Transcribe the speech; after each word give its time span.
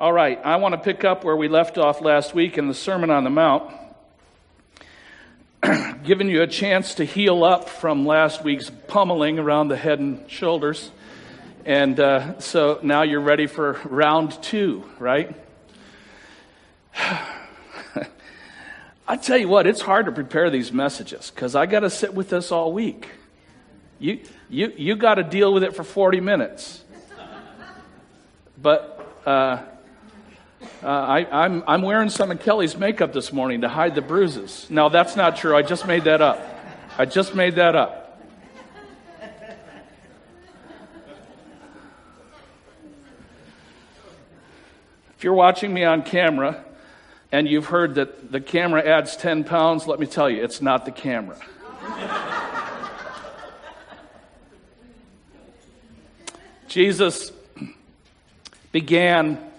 All 0.00 0.12
right, 0.14 0.40
I 0.42 0.56
want 0.56 0.72
to 0.72 0.80
pick 0.80 1.04
up 1.04 1.24
where 1.24 1.36
we 1.36 1.48
left 1.48 1.76
off 1.76 2.00
last 2.00 2.34
week 2.34 2.56
in 2.56 2.68
the 2.68 2.74
Sermon 2.74 3.10
on 3.10 3.22
the 3.22 3.28
Mount, 3.28 3.70
giving 6.04 6.30
you 6.30 6.40
a 6.40 6.46
chance 6.46 6.94
to 6.94 7.04
heal 7.04 7.44
up 7.44 7.68
from 7.68 8.06
last 8.06 8.42
week's 8.42 8.70
pummeling 8.88 9.38
around 9.38 9.68
the 9.68 9.76
head 9.76 9.98
and 9.98 10.24
shoulders. 10.30 10.90
And 11.66 12.00
uh, 12.00 12.40
so 12.40 12.80
now 12.82 13.02
you're 13.02 13.20
ready 13.20 13.46
for 13.46 13.78
round 13.84 14.42
two, 14.42 14.86
right? 14.98 15.36
I 19.06 19.16
tell 19.20 19.36
you 19.36 19.48
what, 19.48 19.66
it's 19.66 19.82
hard 19.82 20.06
to 20.06 20.12
prepare 20.12 20.48
these 20.48 20.72
messages 20.72 21.30
because 21.30 21.54
I 21.54 21.66
got 21.66 21.80
to 21.80 21.90
sit 21.90 22.14
with 22.14 22.30
this 22.30 22.50
all 22.50 22.72
week. 22.72 23.06
You, 23.98 24.20
you, 24.48 24.72
you 24.78 24.96
got 24.96 25.16
to 25.16 25.22
deal 25.22 25.52
with 25.52 25.62
it 25.62 25.76
for 25.76 25.84
40 25.84 26.20
minutes. 26.20 26.82
But 28.56 28.96
uh, 29.26 29.64
uh, 30.82 30.86
I, 30.86 31.44
I'm, 31.44 31.62
I'm 31.66 31.82
wearing 31.82 32.08
some 32.08 32.30
of 32.30 32.40
Kelly's 32.40 32.74
makeup 32.74 33.12
this 33.12 33.34
morning 33.34 33.60
to 33.60 33.68
hide 33.68 33.94
the 33.94 34.00
bruises. 34.00 34.66
No, 34.70 34.88
that's 34.88 35.14
not 35.14 35.36
true. 35.36 35.54
I 35.54 35.60
just 35.60 35.86
made 35.86 36.04
that 36.04 36.22
up. 36.22 36.42
I 36.96 37.04
just 37.04 37.34
made 37.34 37.56
that 37.56 37.76
up. 37.76 38.18
If 45.18 45.24
you're 45.24 45.34
watching 45.34 45.74
me 45.74 45.84
on 45.84 46.02
camera 46.02 46.64
and 47.30 47.46
you've 47.46 47.66
heard 47.66 47.96
that 47.96 48.32
the 48.32 48.40
camera 48.40 48.82
adds 48.82 49.16
10 49.16 49.44
pounds, 49.44 49.86
let 49.86 50.00
me 50.00 50.06
tell 50.06 50.30
you, 50.30 50.42
it's 50.42 50.62
not 50.62 50.86
the 50.86 50.92
camera. 50.92 51.36
Jesus 56.68 57.32
began 58.72 59.49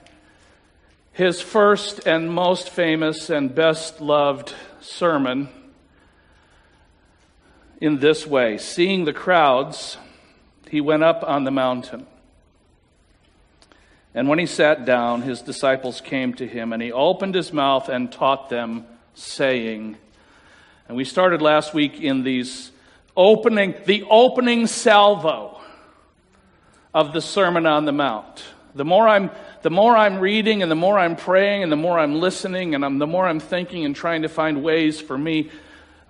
his 1.22 1.40
first 1.40 2.08
and 2.08 2.34
most 2.34 2.68
famous 2.68 3.30
and 3.30 3.54
best 3.54 4.02
loved 4.02 4.56
sermon 4.80 5.48
in 7.80 8.00
this 8.00 8.26
way 8.26 8.58
Seeing 8.58 9.06
the 9.06 9.14
crowds, 9.14 9.98
he 10.72 10.82
went 10.82 11.04
up 11.04 11.24
on 11.24 11.44
the 11.44 11.52
mountain. 11.52 12.08
And 14.16 14.28
when 14.28 14.40
he 14.40 14.48
sat 14.48 14.84
down, 14.84 15.22
his 15.22 15.44
disciples 15.44 16.02
came 16.02 16.34
to 16.34 16.48
him, 16.48 16.74
and 16.74 16.82
he 16.82 16.92
opened 16.92 17.36
his 17.36 17.54
mouth 17.54 17.88
and 17.88 18.12
taught 18.12 18.50
them, 18.50 18.88
saying, 19.14 19.98
and 20.88 20.98
we 20.98 21.06
started 21.06 21.40
last 21.40 21.72
week 21.72 22.02
in 22.02 22.24
these 22.24 22.72
opening, 23.16 23.76
the 23.86 24.06
opening 24.10 24.66
salvo 24.66 25.62
of 26.96 27.14
the 27.14 27.22
Sermon 27.22 27.68
on 27.68 27.86
the 27.86 27.92
Mount. 27.92 28.44
The 28.74 28.86
more 28.86 29.08
I'm, 29.08 29.30
the 29.62 29.70
more 29.70 29.96
I'm 29.96 30.20
reading 30.20 30.62
and 30.62 30.72
the 30.72 30.76
more 30.76 30.98
I'm 30.98 31.16
praying 31.16 31.64
and 31.64 31.72
the 31.72 31.78
more 31.78 32.00
I'm 32.00 32.16
listening 32.16 32.74
and 32.76 32.84
I'm, 32.84 32.98
the 32.98 33.08
more 33.08 33.28
I'm 33.28 33.40
thinking 33.40 33.86
and 33.86 33.96
trying 33.96 34.24
to 34.24 34.30
find 34.30 34.64
ways 34.64 35.00
for 35.00 35.18
me 35.18 35.52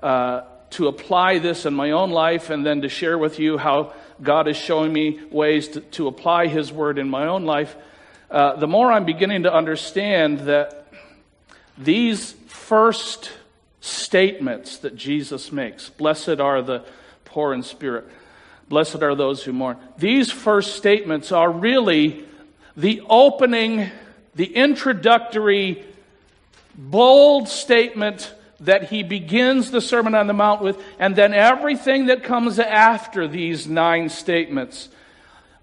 uh, 0.02 0.42
to 0.72 0.88
apply 0.88 1.40
this 1.40 1.66
in 1.66 1.74
my 1.74 1.92
own 1.92 2.12
life 2.12 2.50
and 2.50 2.66
then 2.66 2.82
to 2.82 2.90
share 2.90 3.18
with 3.18 3.40
you 3.40 3.58
how 3.58 3.94
God 4.22 4.48
is 4.48 4.56
showing 4.56 4.94
me 4.94 5.20
ways 5.30 5.68
to, 5.70 5.82
to 5.82 6.08
apply 6.08 6.48
His 6.48 6.72
Word 6.72 6.98
in 6.98 7.10
my 7.10 7.28
own 7.28 7.46
life, 7.46 7.76
uh, 8.30 8.56
the 8.56 8.68
more 8.68 8.92
I'm 8.92 9.06
beginning 9.06 9.44
to 9.44 9.54
understand 9.54 10.42
that 10.42 10.88
these 11.78 12.32
first 12.48 13.32
statements 13.82 14.78
that 14.78 14.96
Jesus 14.96 15.52
makes, 15.52 15.90
blessed 15.90 16.40
are 16.40 16.62
the 16.62 16.86
poor 17.26 17.54
in 17.54 17.64
spirit, 17.64 18.08
blessed 18.70 19.04
are 19.04 19.16
those 19.16 19.44
who 19.44 19.52
mourn, 19.52 19.78
these 19.98 20.32
first 20.32 20.78
statements 20.78 21.34
are 21.34 21.52
really 21.52 22.24
the 22.76 23.02
opening, 23.10 23.92
the 24.36 24.56
introductory, 24.56 25.84
bold 26.76 27.48
statement 27.48 28.34
that 28.62 28.90
he 28.90 29.04
begins 29.04 29.72
the 29.72 29.82
Sermon 29.82 30.16
on 30.16 30.28
the 30.28 30.34
Mount 30.34 30.62
with, 30.62 30.82
and 31.00 31.16
then 31.16 31.34
everything 31.34 32.06
that 32.06 32.24
comes 32.24 32.60
after 32.60 33.28
these 33.28 33.68
nine 33.68 34.08
statements, 34.10 34.90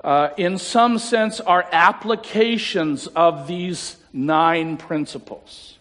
uh, 0.02 0.30
in 0.36 0.58
some 0.58 0.98
sense, 0.98 1.40
are 1.40 1.66
applications 1.72 3.06
of 3.06 3.46
these 3.46 3.96
nine 4.12 4.76
principles. 4.76 5.77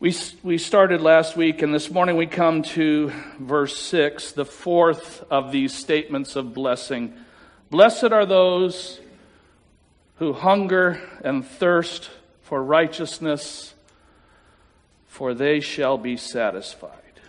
We, 0.00 0.14
we 0.42 0.56
started 0.56 1.02
last 1.02 1.36
week, 1.36 1.60
and 1.60 1.74
this 1.74 1.90
morning 1.90 2.16
we 2.16 2.26
come 2.26 2.62
to 2.62 3.12
verse 3.38 3.76
6, 3.76 4.32
the 4.32 4.46
fourth 4.46 5.22
of 5.30 5.52
these 5.52 5.74
statements 5.74 6.36
of 6.36 6.54
blessing. 6.54 7.12
Blessed 7.68 8.04
are 8.04 8.24
those 8.24 8.98
who 10.16 10.32
hunger 10.32 11.02
and 11.22 11.46
thirst 11.46 12.08
for 12.40 12.64
righteousness, 12.64 13.74
for 15.06 15.34
they 15.34 15.60
shall 15.60 15.98
be 15.98 16.16
satisfied. 16.16 17.20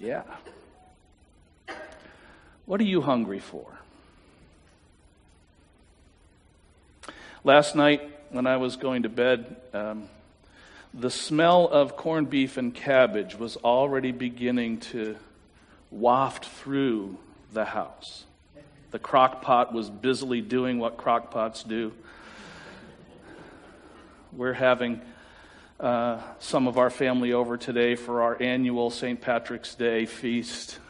Yeah. 0.00 0.22
What 2.66 2.80
are 2.80 2.84
you 2.84 3.00
hungry 3.00 3.40
for? 3.40 3.66
Last 7.42 7.74
night, 7.74 8.13
when 8.34 8.48
I 8.48 8.56
was 8.56 8.74
going 8.74 9.04
to 9.04 9.08
bed, 9.08 9.54
um, 9.72 10.08
the 10.92 11.08
smell 11.08 11.68
of 11.68 11.96
corned 11.96 12.30
beef 12.30 12.56
and 12.56 12.74
cabbage 12.74 13.36
was 13.38 13.56
already 13.58 14.10
beginning 14.10 14.78
to 14.78 15.14
waft 15.92 16.44
through 16.44 17.16
the 17.52 17.64
house. 17.64 18.24
The 18.90 18.98
crock 18.98 19.40
pot 19.40 19.72
was 19.72 19.88
busily 19.88 20.40
doing 20.40 20.80
what 20.80 20.96
crock 20.96 21.30
pots 21.30 21.62
do. 21.62 21.92
We're 24.32 24.52
having 24.52 25.00
uh, 25.78 26.20
some 26.40 26.66
of 26.66 26.76
our 26.76 26.90
family 26.90 27.32
over 27.32 27.56
today 27.56 27.94
for 27.94 28.22
our 28.22 28.42
annual 28.42 28.90
St. 28.90 29.20
Patrick's 29.20 29.76
Day 29.76 30.06
feast. 30.06 30.80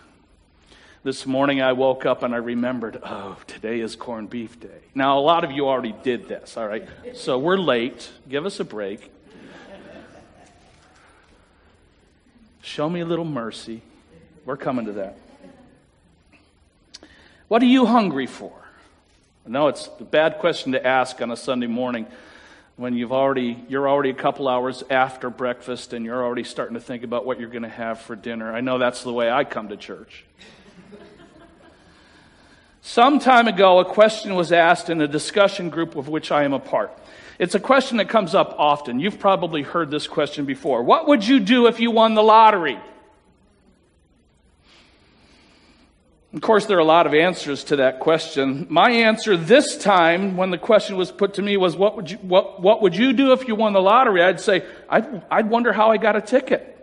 This 1.05 1.27
morning 1.27 1.61
I 1.61 1.75
woke 1.75 2.07
up 2.07 2.23
and 2.23 2.35
I 2.35 2.39
remembered, 2.39 2.99
oh, 3.03 3.37
today 3.47 3.81
is 3.81 3.95
corned 3.95 4.31
beef 4.31 4.59
day. 4.59 4.81
Now, 4.95 5.19
a 5.19 5.21
lot 5.21 5.45
of 5.45 5.51
you 5.51 5.69
already 5.69 5.95
did 6.03 6.29
this, 6.29 6.57
all 6.57 6.67
right? 6.67 6.89
So 7.13 7.39
we're 7.39 7.59
late. 7.59 8.09
Give 8.27 8.47
us 8.47 8.59
a 8.59 8.65
break. 8.65 9.13
Show 12.63 12.89
me 12.89 13.01
a 13.01 13.05
little 13.05 13.27
mercy. 13.27 13.83
We're 14.47 14.57
coming 14.57 14.87
to 14.87 14.93
that. 14.93 15.19
What 17.49 17.61
are 17.61 17.67
you 17.67 17.85
hungry 17.85 18.27
for? 18.27 18.55
I 19.45 19.51
know 19.51 19.69
it's 19.69 19.91
a 20.01 20.05
bad 20.05 20.39
question 20.39 20.73
to 20.73 20.87
ask 20.87 21.21
on 21.21 21.31
a 21.31 21.37
Sunday 21.37 21.67
morning 21.67 22.07
when 22.77 22.95
you've 22.95 23.13
already 23.13 23.63
you're 23.69 23.91
already 23.91 24.09
a 24.09 24.15
couple 24.15 24.49
hours 24.49 24.83
after 24.89 25.29
breakfast 25.29 25.93
and 25.93 26.07
you're 26.07 26.25
already 26.25 26.45
starting 26.45 26.77
to 26.77 26.81
think 26.81 27.05
about 27.05 27.27
what 27.27 27.39
you're 27.39 27.51
going 27.51 27.63
to 27.63 27.69
have 27.69 28.01
for 28.01 28.17
dinner. 28.17 28.55
I 28.55 28.63
know 28.63 28.79
that's 28.79 29.03
the 29.03 29.13
way 29.13 29.31
I 29.31 29.45
come 29.45 29.69
to 29.69 29.77
church. 29.77 30.25
Some 32.87 33.19
time 33.19 33.49
ago, 33.49 33.79
a 33.79 33.85
question 33.87 34.35
was 34.35 34.53
asked 34.53 34.91
in 34.91 35.01
a 35.01 35.09
discussion 35.09 35.71
group 35.71 35.97
of 35.97 36.11
which 36.11 36.31
I 36.31 36.45
am 36.45 36.53
a 36.53 36.59
part. 36.59 36.93
It's 37.39 37.55
a 37.55 37.59
question 37.59 37.97
that 37.97 38.11
comes 38.11 38.35
up 38.35 38.55
often. 38.59 39.01
You've 39.01 39.19
probably 39.19 39.63
heard 39.63 39.91
this 39.91 40.07
question 40.07 40.45
before. 40.45 40.83
What 40.83 41.09
would 41.09 41.27
you 41.27 41.41
do 41.41 41.67
if 41.67 41.81
you 41.81 41.91
won 41.91 42.13
the 42.13 42.23
lottery? 42.23 42.79
Of 46.35 46.43
course, 46.43 46.67
there 46.67 46.77
are 46.77 46.81
a 46.81 46.85
lot 46.85 47.07
of 47.07 47.15
answers 47.15 47.65
to 47.65 47.77
that 47.77 48.01
question. 48.01 48.67
My 48.69 48.91
answer 48.91 49.35
this 49.35 49.79
time, 49.79 50.37
when 50.37 50.51
the 50.51 50.59
question 50.59 50.99
was 50.99 51.11
put 51.11 51.35
to 51.35 51.43
me, 51.43 51.57
was 51.57 51.79
what 51.79 51.97
would 51.97 52.11
you, 52.11 52.19
what, 52.19 52.61
what 52.61 52.83
would 52.83 52.95
you 52.95 53.15
do 53.15 53.33
if 53.33 53.49
you 53.49 53.55
won 53.55 53.73
the 53.73 53.81
lottery? 53.81 54.23
I'd 54.23 54.41
say, 54.41 54.63
I'd, 54.91 55.23
I'd 55.31 55.49
wonder 55.49 55.73
how 55.73 55.91
I 55.91 55.97
got 55.97 56.17
a 56.17 56.21
ticket. 56.21 56.74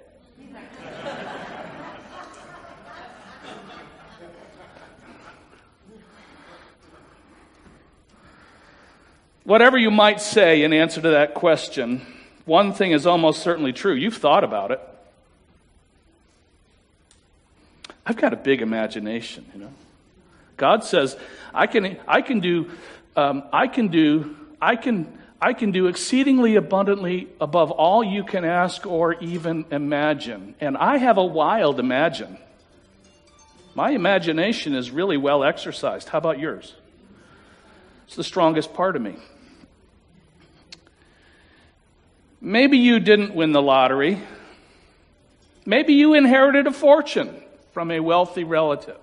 Whatever 9.43 9.77
you 9.77 9.89
might 9.89 10.21
say 10.21 10.63
in 10.63 10.71
answer 10.71 11.01
to 11.01 11.09
that 11.09 11.33
question, 11.33 12.01
one 12.45 12.73
thing 12.73 12.91
is 12.91 13.07
almost 13.07 13.41
certainly 13.41 13.73
true. 13.73 13.93
You've 13.93 14.17
thought 14.17 14.43
about 14.43 14.71
it. 14.71 14.79
I've 18.05 18.17
got 18.17 18.33
a 18.33 18.37
big 18.37 18.61
imagination, 18.61 19.45
you 19.53 19.61
know. 19.61 19.71
God 20.57 20.83
says, 20.83 21.17
I 21.53 21.65
can, 21.67 21.97
I 22.07 22.21
can 22.21 22.39
do, 22.39 22.69
um, 23.15 23.43
I 23.51 23.67
can 23.67 23.87
do, 23.87 24.35
I 24.61 24.75
can, 24.75 25.17
I 25.41 25.53
can 25.53 25.71
do 25.71 25.87
exceedingly 25.87 26.55
abundantly 26.55 27.27
above 27.39 27.71
all 27.71 28.03
you 28.03 28.23
can 28.23 28.45
ask 28.45 28.85
or 28.85 29.13
even 29.15 29.65
imagine. 29.71 30.53
And 30.59 30.77
I 30.77 30.97
have 30.97 31.17
a 31.17 31.25
wild 31.25 31.79
imagine. 31.79 32.37
My 33.73 33.91
imagination 33.91 34.75
is 34.75 34.91
really 34.91 35.17
well 35.17 35.43
exercised. 35.43 36.09
How 36.09 36.19
about 36.19 36.37
yours? 36.37 36.75
It's 38.05 38.15
the 38.15 38.23
strongest 38.23 38.73
part 38.73 38.95
of 38.95 39.01
me. 39.01 39.15
Maybe 42.41 42.77
you 42.77 42.99
didn't 42.99 43.35
win 43.35 43.51
the 43.51 43.61
lottery. 43.61 44.19
Maybe 45.65 45.93
you 45.93 46.15
inherited 46.15 46.65
a 46.67 46.71
fortune 46.71 47.41
from 47.71 47.91
a 47.91 47.99
wealthy 47.99 48.43
relative. 48.43 48.97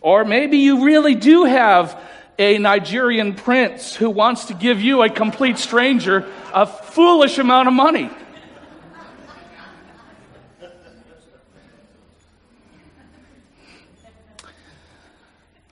Or 0.00 0.24
maybe 0.24 0.58
you 0.58 0.84
really 0.84 1.14
do 1.14 1.44
have 1.44 2.00
a 2.38 2.58
Nigerian 2.58 3.34
prince 3.34 3.96
who 3.96 4.10
wants 4.10 4.46
to 4.46 4.54
give 4.54 4.80
you, 4.80 5.02
a 5.02 5.10
complete 5.10 5.58
stranger, 5.58 6.30
a 6.54 6.66
foolish 6.66 7.38
amount 7.38 7.68
of 7.68 7.74
money. 7.74 8.10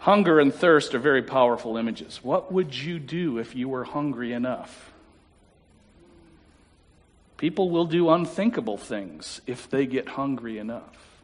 Hunger 0.04 0.38
and 0.38 0.52
thirst 0.52 0.94
are 0.94 0.98
very 0.98 1.22
powerful 1.22 1.78
images. 1.78 2.20
What 2.22 2.52
would 2.52 2.76
you 2.76 2.98
do 2.98 3.38
if 3.38 3.56
you 3.56 3.70
were 3.70 3.84
hungry 3.84 4.34
enough? 4.34 4.92
People 7.38 7.70
will 7.70 7.86
do 7.86 8.10
unthinkable 8.10 8.76
things 8.76 9.40
if 9.46 9.70
they 9.70 9.86
get 9.86 10.06
hungry 10.06 10.58
enough. 10.58 11.22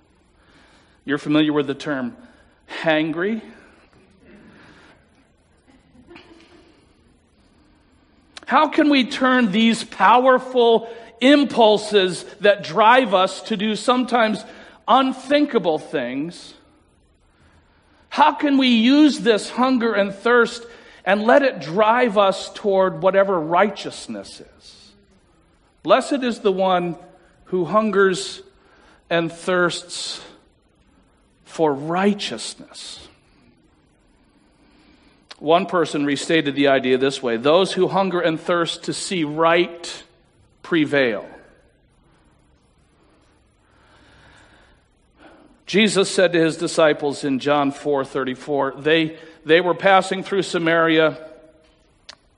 You're 1.04 1.18
familiar 1.18 1.52
with 1.52 1.66
the 1.66 1.74
term 1.74 2.16
hangry? 2.70 3.42
How 8.46 8.68
can 8.68 8.88
we 8.88 9.04
turn 9.04 9.52
these 9.52 9.84
powerful 9.84 10.88
impulses 11.20 12.24
that 12.40 12.64
drive 12.64 13.12
us 13.12 13.42
to 13.42 13.58
do 13.58 13.76
sometimes 13.76 14.42
unthinkable 14.88 15.78
things? 15.78 16.54
How 18.10 18.32
can 18.32 18.58
we 18.58 18.68
use 18.68 19.20
this 19.20 19.48
hunger 19.48 19.94
and 19.94 20.12
thirst 20.12 20.66
and 21.04 21.22
let 21.22 21.42
it 21.42 21.60
drive 21.60 22.18
us 22.18 22.52
toward 22.52 23.02
whatever 23.02 23.40
righteousness 23.40 24.40
is? 24.40 24.92
Blessed 25.82 26.22
is 26.24 26.40
the 26.40 26.52
one 26.52 26.96
who 27.44 27.64
hungers 27.64 28.42
and 29.08 29.32
thirsts 29.32 30.20
for 31.44 31.72
righteousness. 31.72 33.08
One 35.38 35.66
person 35.66 36.04
restated 36.04 36.54
the 36.54 36.68
idea 36.68 36.98
this 36.98 37.22
way 37.22 37.36
those 37.38 37.72
who 37.72 37.88
hunger 37.88 38.20
and 38.20 38.38
thirst 38.38 38.84
to 38.84 38.92
see 38.92 39.24
right 39.24 40.02
prevail. 40.62 41.26
Jesus 45.70 46.11
said 46.11 46.32
to 46.32 46.40
his 46.40 46.56
disciples 46.56 47.22
in 47.22 47.38
John 47.38 47.70
4 47.70 48.05
34, 48.05 48.75
they, 48.78 49.17
they 49.44 49.61
were 49.61 49.72
passing 49.72 50.25
through 50.25 50.43
Samaria. 50.43 51.31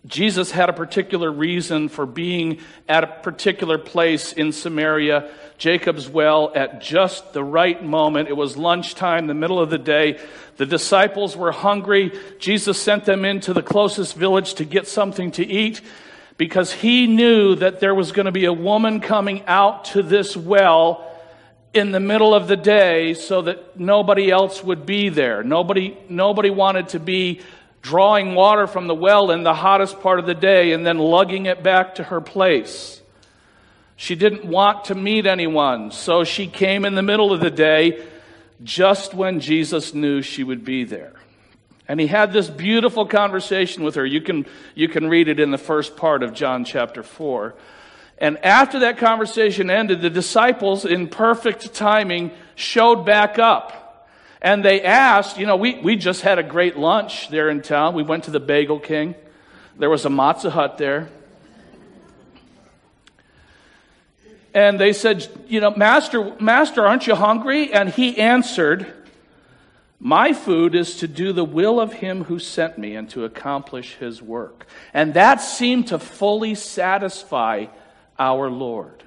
Jesus 0.04 0.50
had 0.50 0.68
a 0.68 0.74
particular 0.74 1.32
reason 1.32 1.88
for 1.88 2.04
being 2.04 2.58
at 2.86 3.04
a 3.04 3.06
particular 3.06 3.78
place 3.78 4.34
in 4.34 4.52
Samaria, 4.52 5.30
Jacob's 5.56 6.10
well, 6.10 6.52
at 6.54 6.82
just 6.82 7.32
the 7.32 7.42
right 7.42 7.82
moment. 7.82 8.28
It 8.28 8.36
was 8.36 8.58
lunchtime, 8.58 9.28
the 9.28 9.32
middle 9.32 9.60
of 9.60 9.70
the 9.70 9.78
day. 9.78 10.20
The 10.58 10.66
disciples 10.66 11.34
were 11.34 11.52
hungry. 11.52 12.12
Jesus 12.38 12.78
sent 12.78 13.06
them 13.06 13.24
into 13.24 13.54
the 13.54 13.62
closest 13.62 14.14
village 14.14 14.52
to 14.56 14.66
get 14.66 14.86
something 14.86 15.30
to 15.30 15.46
eat 15.46 15.80
because 16.36 16.70
he 16.70 17.06
knew 17.06 17.54
that 17.54 17.80
there 17.80 17.94
was 17.94 18.12
going 18.12 18.26
to 18.26 18.30
be 18.30 18.44
a 18.44 18.52
woman 18.52 19.00
coming 19.00 19.42
out 19.46 19.86
to 19.86 20.02
this 20.02 20.36
well 20.36 21.08
in 21.74 21.90
the 21.90 22.00
middle 22.00 22.34
of 22.34 22.48
the 22.48 22.56
day 22.56 23.14
so 23.14 23.42
that 23.42 23.78
nobody 23.78 24.30
else 24.30 24.62
would 24.62 24.84
be 24.84 25.08
there. 25.08 25.42
Nobody, 25.42 25.96
nobody 26.08 26.50
wanted 26.50 26.88
to 26.90 27.00
be 27.00 27.40
drawing 27.80 28.34
water 28.34 28.66
from 28.66 28.86
the 28.86 28.94
well 28.94 29.30
in 29.30 29.42
the 29.42 29.54
hottest 29.54 30.00
part 30.00 30.18
of 30.18 30.26
the 30.26 30.34
day 30.34 30.72
and 30.72 30.86
then 30.86 30.98
lugging 30.98 31.46
it 31.46 31.62
back 31.62 31.96
to 31.96 32.04
her 32.04 32.20
place. 32.20 33.00
She 33.96 34.14
didn't 34.14 34.44
want 34.44 34.86
to 34.86 34.94
meet 34.94 35.26
anyone, 35.26 35.90
so 35.90 36.24
she 36.24 36.46
came 36.46 36.84
in 36.84 36.94
the 36.94 37.02
middle 37.02 37.32
of 37.32 37.40
the 37.40 37.50
day 37.50 38.04
just 38.62 39.14
when 39.14 39.40
Jesus 39.40 39.94
knew 39.94 40.22
she 40.22 40.44
would 40.44 40.64
be 40.64 40.84
there. 40.84 41.14
And 41.88 42.00
he 42.00 42.06
had 42.06 42.32
this 42.32 42.48
beautiful 42.48 43.06
conversation 43.06 43.82
with 43.82 43.96
her. 43.96 44.06
You 44.06 44.20
can, 44.20 44.46
you 44.74 44.88
can 44.88 45.08
read 45.08 45.28
it 45.28 45.40
in 45.40 45.50
the 45.50 45.58
first 45.58 45.96
part 45.96 46.22
of 46.22 46.32
John 46.32 46.64
chapter 46.64 47.02
4. 47.02 47.54
And 48.22 48.38
after 48.44 48.78
that 48.78 48.98
conversation 48.98 49.68
ended, 49.68 50.00
the 50.00 50.08
disciples, 50.08 50.84
in 50.84 51.08
perfect 51.08 51.74
timing, 51.74 52.30
showed 52.54 53.04
back 53.04 53.40
up. 53.40 54.08
And 54.40 54.64
they 54.64 54.80
asked, 54.80 55.38
you 55.38 55.46
know, 55.46 55.56
we, 55.56 55.80
we 55.80 55.96
just 55.96 56.20
had 56.20 56.38
a 56.38 56.44
great 56.44 56.76
lunch 56.76 57.30
there 57.30 57.50
in 57.50 57.62
town. 57.62 57.94
We 57.94 58.04
went 58.04 58.24
to 58.24 58.30
the 58.30 58.38
Bagel 58.38 58.78
King. 58.78 59.16
There 59.76 59.90
was 59.90 60.06
a 60.06 60.08
matzah 60.08 60.52
hut 60.52 60.78
there. 60.78 61.08
And 64.54 64.78
they 64.78 64.92
said, 64.92 65.26
you 65.48 65.60
know, 65.60 65.72
Master, 65.72 66.36
Master, 66.38 66.86
aren't 66.86 67.08
you 67.08 67.16
hungry? 67.16 67.72
And 67.72 67.88
he 67.88 68.18
answered, 68.18 68.86
My 69.98 70.32
food 70.32 70.76
is 70.76 70.94
to 70.98 71.08
do 71.08 71.32
the 71.32 71.44
will 71.44 71.80
of 71.80 71.94
him 71.94 72.22
who 72.24 72.38
sent 72.38 72.78
me 72.78 72.94
and 72.94 73.10
to 73.10 73.24
accomplish 73.24 73.96
his 73.96 74.22
work. 74.22 74.68
And 74.94 75.14
that 75.14 75.40
seemed 75.40 75.88
to 75.88 75.98
fully 75.98 76.54
satisfy 76.54 77.66
our 78.22 78.48
Lord. 78.48 79.02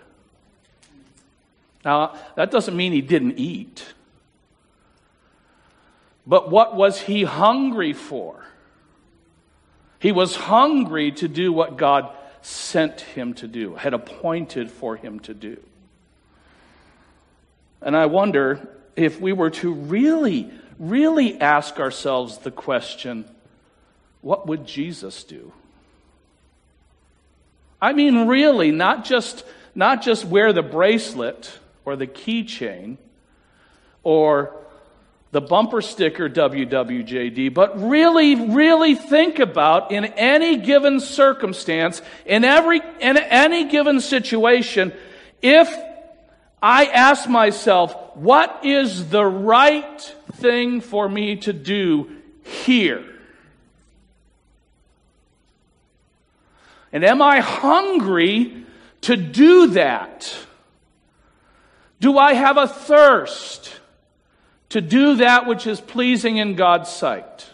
Now, 1.86 2.18
that 2.36 2.52
doesn't 2.52 2.76
mean 2.76 2.92
he 2.92 3.02
didn't 3.02 3.38
eat. 3.38 3.86
But 6.28 6.52
what 6.52 6.76
was 6.76 7.00
he 7.00 7.24
hungry 7.24 7.94
for? 7.94 8.44
He 10.00 10.12
was 10.12 10.36
hungry 10.36 11.12
to 11.14 11.28
do 11.28 11.54
what 11.54 11.78
God 11.78 12.10
sent 12.42 13.02
him 13.02 13.34
to 13.36 13.48
do, 13.48 13.76
had 13.76 13.94
appointed 13.94 14.70
for 14.70 14.98
him 14.98 15.20
to 15.22 15.34
do. 15.34 15.58
And 17.82 17.96
I 17.96 18.08
wonder 18.08 18.68
if 18.96 19.22
we 19.22 19.32
were 19.32 19.52
to 19.52 19.74
really, 19.74 20.52
really 20.78 21.40
ask 21.40 21.80
ourselves 21.80 22.40
the 22.40 22.52
question 22.52 23.26
what 24.22 24.48
would 24.48 24.66
Jesus 24.66 25.24
do? 25.24 25.54
I 27.86 27.94
mean, 27.94 28.26
really, 28.28 28.72
not 28.72 29.06
just, 29.06 29.46
not 29.76 30.02
just 30.02 30.26
wear 30.26 30.52
the 30.52 30.64
bracelet 30.64 31.60
or 31.86 31.96
the 31.96 32.08
keychain 32.08 32.98
or 34.02 34.56
the 35.30 35.40
bumper 35.40 35.84
sticker 35.84 36.28
WWJD, 36.28 37.54
but 37.54 37.80
really, 37.80 38.34
really 38.34 38.96
think 38.96 39.38
about 39.38 39.92
in 39.92 40.06
any 40.06 40.58
given 40.58 41.00
circumstance, 41.00 42.02
in 42.26 42.44
every, 42.44 42.82
in 43.02 43.18
any 43.18 43.66
given 43.66 44.02
situation, 44.02 44.92
if 45.44 45.72
I 46.64 46.86
ask 46.86 47.30
myself, 47.30 48.16
what 48.16 48.62
is 48.66 49.10
the 49.10 49.24
right 49.28 50.16
thing 50.38 50.82
for 50.82 51.08
me 51.08 51.36
to 51.36 51.54
do 51.54 52.10
here? 52.66 53.15
And 56.96 57.04
am 57.04 57.22
I 57.22 57.42
hungry 57.42 58.64
to 59.02 59.18
do 59.18 59.68
that? 59.72 60.34
Do 62.00 62.18
I 62.18 62.34
have 62.34 62.56
a 62.56 62.70
thirst 62.70 63.82
to 64.70 64.80
do 64.80 65.18
that 65.18 65.46
which 65.46 65.68
is 65.68 65.82
pleasing 65.82 66.38
in 66.38 66.56
God's 66.56 66.90
sight? 66.90 67.50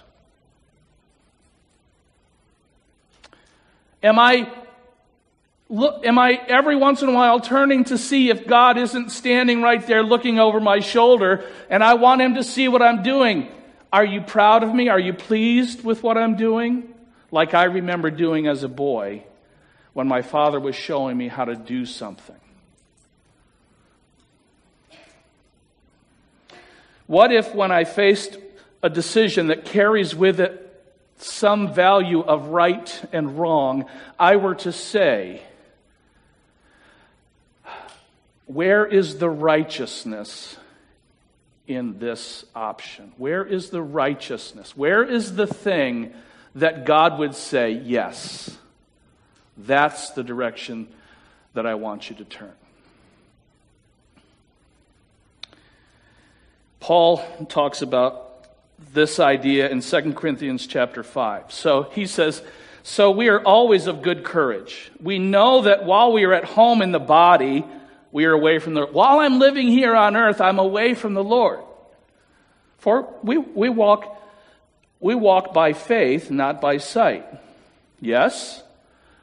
Am 4.03 4.19
I 4.19 4.47
look, 5.69 6.05
am 6.05 6.19
I 6.19 6.33
every 6.47 6.75
once 6.75 7.01
in 7.01 7.09
a 7.09 7.13
while 7.13 7.39
turning 7.39 7.85
to 7.85 7.97
see 7.97 8.29
if 8.29 8.45
God 8.45 8.77
isn't 8.77 9.09
standing 9.09 9.63
right 9.63 9.83
there 9.87 10.03
looking 10.03 10.37
over 10.37 10.59
my 10.59 10.81
shoulder 10.81 11.49
and 11.67 11.83
I 11.83 11.95
want 11.95 12.21
him 12.21 12.35
to 12.35 12.43
see 12.43 12.67
what 12.67 12.83
I'm 12.83 13.01
doing? 13.01 13.47
Are 13.91 14.05
you 14.05 14.21
proud 14.21 14.61
of 14.61 14.71
me? 14.71 14.89
Are 14.89 14.99
you 14.99 15.13
pleased 15.13 15.83
with 15.83 16.03
what 16.03 16.15
I'm 16.15 16.35
doing? 16.35 16.93
Like 17.31 17.55
I 17.55 17.63
remember 17.63 18.11
doing 18.11 18.45
as 18.45 18.61
a 18.61 18.69
boy 18.69 19.23
when 19.93 20.07
my 20.07 20.21
father 20.21 20.59
was 20.59 20.75
showing 20.75 21.17
me 21.17 21.27
how 21.27 21.45
to 21.45 21.55
do 21.55 21.85
something. 21.85 22.35
What 27.07 27.33
if, 27.33 27.53
when 27.53 27.71
I 27.71 27.83
faced 27.83 28.37
a 28.81 28.89
decision 28.89 29.47
that 29.47 29.65
carries 29.65 30.15
with 30.15 30.39
it 30.39 30.67
some 31.17 31.73
value 31.73 32.21
of 32.21 32.47
right 32.47 33.03
and 33.11 33.37
wrong, 33.37 33.85
I 34.17 34.37
were 34.37 34.55
to 34.55 34.71
say, 34.71 35.41
Where 38.45 38.85
is 38.85 39.17
the 39.17 39.29
righteousness 39.29 40.57
in 41.67 41.99
this 41.99 42.45
option? 42.55 43.11
Where 43.17 43.45
is 43.45 43.69
the 43.69 43.81
righteousness? 43.81 44.75
Where 44.75 45.03
is 45.03 45.35
the 45.35 45.47
thing 45.47 46.13
that 46.55 46.85
God 46.85 47.19
would 47.19 47.35
say, 47.35 47.71
Yes? 47.71 48.57
That's 49.57 50.11
the 50.11 50.23
direction 50.23 50.87
that 51.53 51.65
I 51.65 51.75
want 51.75 52.09
you 52.09 52.15
to 52.17 52.25
turn. 52.25 52.53
Paul 56.79 57.23
talks 57.49 57.81
about 57.81 58.45
this 58.93 59.19
idea 59.19 59.69
in 59.69 59.81
2 59.81 60.13
Corinthians 60.13 60.65
chapter 60.65 61.03
5. 61.03 61.51
So 61.51 61.83
he 61.83 62.07
says, 62.07 62.41
So 62.83 63.11
we 63.11 63.29
are 63.29 63.39
always 63.39 63.87
of 63.87 64.01
good 64.01 64.23
courage. 64.23 64.91
We 64.99 65.19
know 65.19 65.61
that 65.63 65.85
while 65.85 66.11
we 66.11 66.23
are 66.23 66.33
at 66.33 66.45
home 66.45 66.81
in 66.81 66.91
the 66.91 66.99
body, 66.99 67.63
we 68.11 68.25
are 68.25 68.33
away 68.33 68.59
from 68.59 68.73
the 68.73 68.85
While 68.85 69.19
I'm 69.19 69.37
living 69.37 69.67
here 69.67 69.95
on 69.95 70.15
earth, 70.15 70.41
I'm 70.41 70.59
away 70.59 70.95
from 70.95 71.13
the 71.13 71.23
Lord. 71.23 71.59
For 72.79 73.13
we, 73.21 73.37
we 73.37 73.69
walk 73.69 74.17
we 75.01 75.15
walk 75.15 75.51
by 75.51 75.73
faith, 75.73 76.29
not 76.29 76.61
by 76.61 76.77
sight. 76.77 77.25
Yes, 77.99 78.61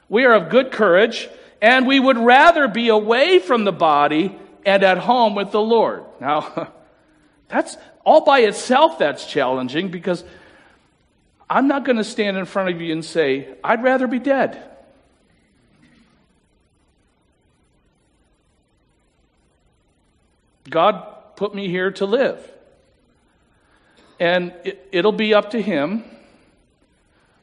we 0.09 0.25
are 0.25 0.35
of 0.35 0.49
good 0.49 0.73
courage, 0.73 1.29
and 1.61 1.87
we 1.87 2.01
would 2.01 2.19
rather 2.19 2.69
be 2.69 2.89
away 2.89 3.39
from 3.39 3.65
the 3.65 3.73
body 3.73 4.37
and 4.65 4.83
at 4.83 4.99
home 4.99 5.35
with 5.35 5.51
the 5.51 5.61
Lord. 5.61 6.05
Now, 6.21 6.73
that's 7.49 7.77
all 8.05 8.25
by 8.25 8.41
itself 8.41 8.99
that's 8.99 9.27
challenging 9.27 9.89
because 9.91 10.25
I'm 11.51 11.69
not 11.69 11.85
going 11.85 11.97
to 11.97 12.05
stand 12.05 12.37
in 12.37 12.45
front 12.45 12.71
of 12.71 12.81
you 12.81 12.93
and 12.93 13.05
say, 13.05 13.49
I'd 13.65 13.83
rather 13.83 14.07
be 14.07 14.19
dead. 14.19 14.63
God 20.69 21.37
put 21.37 21.55
me 21.55 21.69
here 21.69 21.91
to 21.93 22.07
live. 22.07 22.47
And 24.21 24.53
it, 24.65 25.05
will 25.05 25.13
be 25.13 25.33
up 25.33 25.51
to 25.53 25.63
Him 25.63 26.05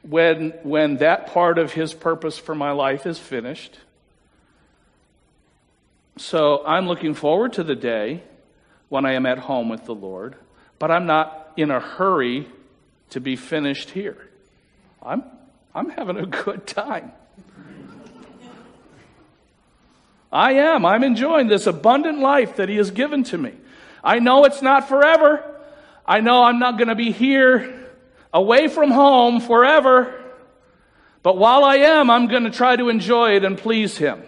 when, 0.07 0.51
when 0.61 0.97
that 0.97 1.27
part 1.27 1.57
of 1.57 1.73
His 1.73 1.93
purpose 1.93 2.37
for 2.37 2.53
my 2.53 2.71
life 2.71 3.05
is 3.05 3.17
finished. 3.17 3.79
So 6.17 6.65
I'm 6.65 6.87
looking 6.87 7.15
forward 7.15 7.53
to 7.53 7.63
the 7.63 7.75
day 7.75 8.23
when 8.89 9.05
I 9.05 9.13
am 9.13 9.25
at 9.25 9.39
home 9.39 9.67
with 9.67 9.85
the 9.85 9.95
Lord, 9.95 10.35
but 10.77 10.91
I'm 10.91 11.07
not 11.07 11.53
in 11.57 11.71
a 11.71 11.79
hurry 11.79 12.47
to 13.09 13.19
be 13.19 13.35
finished 13.35 13.89
here. 13.91 14.29
I'm, 15.01 15.23
I'm 15.73 15.89
having 15.89 16.17
a 16.17 16.25
good 16.25 16.67
time. 16.67 17.11
I 20.31 20.53
am. 20.53 20.85
I'm 20.85 21.03
enjoying 21.03 21.47
this 21.47 21.65
abundant 21.65 22.19
life 22.19 22.57
that 22.57 22.69
He 22.69 22.75
has 22.75 22.91
given 22.91 23.23
to 23.25 23.37
me. 23.37 23.53
I 24.03 24.19
know 24.19 24.45
it's 24.45 24.61
not 24.61 24.87
forever. 24.87 25.43
I 26.05 26.19
know 26.19 26.43
I'm 26.43 26.59
not 26.59 26.77
going 26.77 26.89
to 26.89 26.95
be 26.95 27.11
here 27.11 27.84
away 28.35 28.67
from 28.67 28.91
home 28.91 29.39
forever. 29.39 30.13
But 31.23 31.37
while 31.37 31.63
I 31.63 31.77
am, 31.77 32.11
I'm 32.11 32.27
going 32.27 32.43
to 32.43 32.51
try 32.51 32.75
to 32.75 32.89
enjoy 32.89 33.37
it 33.37 33.45
and 33.45 33.57
please 33.57 33.97
Him. 33.97 34.21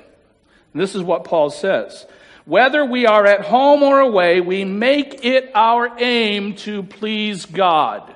And 0.74 0.82
this 0.82 0.96
is 0.96 1.04
what 1.04 1.26
Paul 1.26 1.52
says. 1.52 2.08
Whether 2.46 2.86
we 2.86 3.06
are 3.06 3.26
at 3.26 3.42
home 3.42 3.84
or 3.84 4.00
away, 4.00 4.40
we 4.40 4.64
make 4.64 5.26
it 5.26 5.52
our 5.54 6.00
aim 6.00 6.56
to 6.56 6.84
please 6.84 7.46
God. 7.46 8.16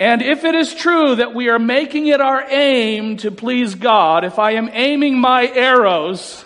And 0.00 0.22
if 0.22 0.44
it 0.44 0.54
is 0.54 0.74
true 0.74 1.16
that 1.16 1.34
we 1.34 1.48
are 1.50 1.58
making 1.58 2.06
it 2.06 2.20
our 2.20 2.42
aim 2.48 3.18
to 3.18 3.30
please 3.30 3.74
God, 3.74 4.24
if 4.24 4.38
I 4.38 4.52
am 4.52 4.70
aiming 4.72 5.18
my 5.18 5.46
arrows 5.46 6.44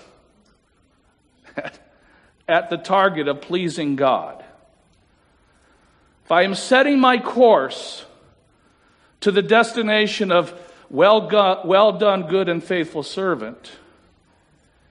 at 2.49 2.71
the 2.71 2.77
target 2.77 3.29
of 3.29 3.41
pleasing 3.41 3.97
God, 3.97 4.40
if 6.31 6.35
I 6.35 6.43
am 6.45 6.55
setting 6.55 7.01
my 7.01 7.19
course 7.19 8.05
to 9.19 9.33
the 9.33 9.43
destination 9.43 10.31
of 10.31 10.55
well, 10.89 11.23
go- 11.27 11.63
well 11.65 11.91
done, 11.91 12.29
good 12.29 12.49
and 12.49 12.63
faithful 12.63 13.03
servant, 13.03 13.73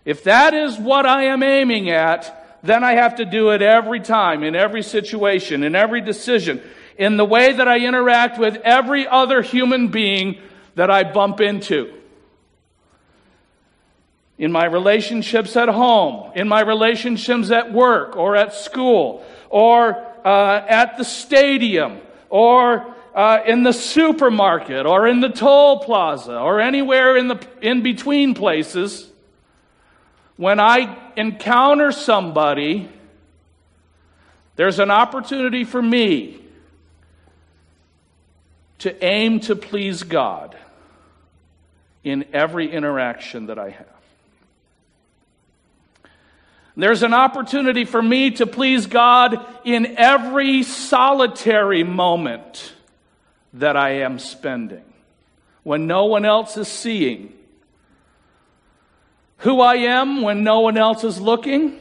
if 0.04 0.26
that 0.26 0.54
is 0.54 0.78
what 0.78 1.06
I 1.06 1.28
am 1.28 1.42
aiming 1.42 1.92
at, 1.92 2.60
then 2.62 2.84
I 2.84 2.96
have 2.96 3.16
to 3.16 3.26
do 3.26 3.52
it 3.52 3.62
every 3.62 4.02
time, 4.02 4.44
in 4.44 4.54
every 4.54 4.84
situation, 4.84 5.64
in 5.64 5.76
every 5.76 6.02
decision 6.02 6.62
in 6.98 7.16
the 7.16 7.24
way 7.24 7.54
that 7.54 7.70
I 7.70 7.86
interact 7.86 8.38
with 8.38 8.58
every 8.66 9.08
other 9.08 9.42
human 9.42 9.88
being 9.88 10.42
that 10.76 10.92
I 10.92 11.06
bump 11.06 11.40
into. 11.40 11.94
In 14.38 14.52
my 14.52 14.66
relationships 14.66 15.56
at 15.56 15.70
home, 15.70 16.34
in 16.36 16.50
my 16.50 16.60
relationships 16.60 17.50
at 17.50 17.72
work 17.72 18.18
or 18.18 18.36
at 18.36 18.54
school, 18.54 19.24
or 19.50 20.06
uh, 20.26 20.66
at 20.68 20.98
the 20.98 21.04
stadium, 21.04 22.00
or 22.30 22.94
uh, 23.16 23.40
in 23.46 23.64
the 23.64 23.74
supermarket, 23.74 24.86
or 24.86 25.08
in 25.08 25.20
the 25.20 25.30
toll 25.30 25.80
plaza, 25.80 26.38
or 26.38 26.60
anywhere 26.60 27.18
in 27.18 27.28
the 27.28 27.40
in 27.62 27.82
between 27.82 28.34
places, 28.34 29.10
when 30.38 30.60
I 30.60 30.98
encounter 31.18 31.92
somebody, 31.92 32.90
there's 34.56 34.80
an 34.80 34.92
opportunity 34.92 35.64
for 35.64 35.82
me 35.82 36.42
to 38.80 39.06
aim 39.06 39.40
to 39.42 39.56
please 39.56 40.04
God 40.04 40.58
in 42.04 42.26
every 42.34 42.72
interaction 42.72 43.48
that 43.48 43.60
I 43.60 43.70
have. 43.70 43.99
There's 46.80 47.04
an 47.04 47.14
opportunity 47.14 47.84
for 47.84 48.02
me 48.02 48.32
to 48.32 48.48
please 48.48 48.86
God 48.86 49.46
in 49.66 49.98
every 49.98 50.64
solitary 50.64 51.84
moment 51.84 52.74
that 53.56 53.76
I 53.76 54.02
am 54.04 54.18
spending 54.18 54.86
when 55.64 55.88
no 55.88 56.06
one 56.06 56.24
else 56.24 56.56
is 56.56 56.70
seeing. 56.70 57.34
Who 59.40 59.60
I 59.60 59.76
am 59.76 60.22
when 60.22 60.46
no 60.46 60.62
one 60.62 60.78
else 60.78 61.04
is 61.04 61.20
looking, 61.20 61.78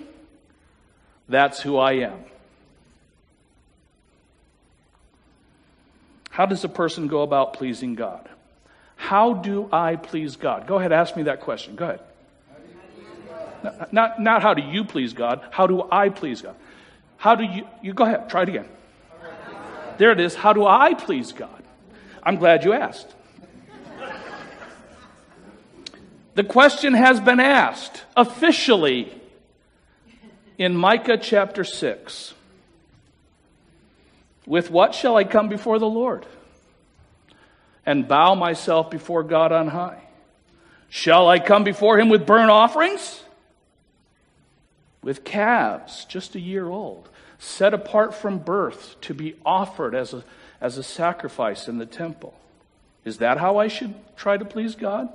that's 1.28 1.61
who 1.61 1.76
I 1.76 1.93
am. 1.93 2.19
How 6.31 6.47
does 6.47 6.64
a 6.64 6.69
person 6.69 7.07
go 7.07 7.23
about 7.23 7.52
pleasing 7.52 7.95
God? 7.95 8.28
How 8.97 9.33
do 9.33 9.69
I 9.73 9.95
please 9.95 10.35
God? 10.35 10.67
Go 10.67 10.81
ahead, 10.81 10.90
ask 10.90 11.17
me 11.17 11.23
that 11.25 11.40
question. 11.40 11.76
Go 11.76 11.85
ahead. 11.85 12.00
Not, 13.93 14.21
not, 14.21 14.43
how 14.43 14.55
do 14.55 14.62
you 14.62 14.85
please 14.85 15.12
God, 15.12 15.43
how 15.50 15.67
do 15.67 15.87
I 15.91 16.09
please 16.11 16.43
God? 16.43 16.57
How 17.17 17.35
do 17.35 17.45
you, 17.45 17.67
you 17.83 17.93
go 17.93 18.05
ahead, 18.05 18.31
try 18.31 18.43
it 18.43 18.49
again. 18.49 18.69
There 19.99 20.12
it 20.12 20.21
is. 20.21 20.37
How 20.37 20.53
do 20.53 20.65
I 20.65 20.95
please 20.95 21.33
God? 21.33 21.62
I'm 22.23 22.37
glad 22.37 22.65
you 22.65 22.73
asked. 22.73 23.15
The 26.35 26.45
question 26.45 26.95
has 26.95 27.19
been 27.19 27.41
asked 27.41 28.05
officially 28.17 29.12
in 30.57 30.77
Micah 30.77 31.19
chapter 31.19 31.65
6. 31.65 32.35
With 34.47 34.71
what 34.71 34.95
shall 34.95 35.17
I 35.17 35.25
come 35.25 35.49
before 35.49 35.81
the 35.81 35.88
Lord 35.88 36.25
and 37.85 38.07
bow 38.07 38.37
myself 38.37 38.88
before 38.88 39.25
God 39.25 39.50
on 39.50 39.67
high? 39.67 40.00
Shall 40.88 41.29
I 41.29 41.41
come 41.41 41.65
before 41.65 41.99
him 41.99 42.09
with 42.09 42.25
burnt 42.25 42.50
offerings? 42.50 43.21
With 45.09 45.25
calves 45.25 46.05
just 46.05 46.35
a 46.35 46.41
year 46.41 46.69
old, 46.69 47.09
set 47.38 47.73
apart 47.73 48.15
from 48.15 48.41
birth 48.41 49.00
to 49.00 49.15
be 49.15 49.37
offered 49.43 49.95
as 49.95 50.12
a, 50.12 50.23
as 50.61 50.77
a 50.77 50.83
sacrifice 50.83 51.67
in 51.67 51.79
the 51.79 51.87
temple. 51.87 52.35
Is 53.07 53.17
that 53.17 53.38
how 53.38 53.57
I 53.57 53.69
should 53.69 53.95
try 54.19 54.37
to 54.37 54.45
please 54.45 54.75
God? 54.75 55.09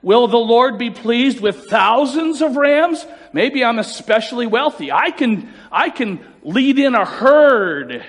Will 0.00 0.26
the 0.26 0.38
Lord 0.38 0.78
be 0.78 0.88
pleased 0.88 1.40
with 1.40 1.66
thousands 1.66 2.40
of 2.40 2.56
rams? 2.56 3.04
Maybe 3.34 3.62
I'm 3.62 3.78
especially 3.78 4.46
wealthy. 4.46 4.90
I 4.90 5.10
can, 5.10 5.52
I 5.70 5.90
can 5.90 6.24
lead 6.42 6.78
in 6.78 6.94
a 6.94 7.04
herd 7.04 8.02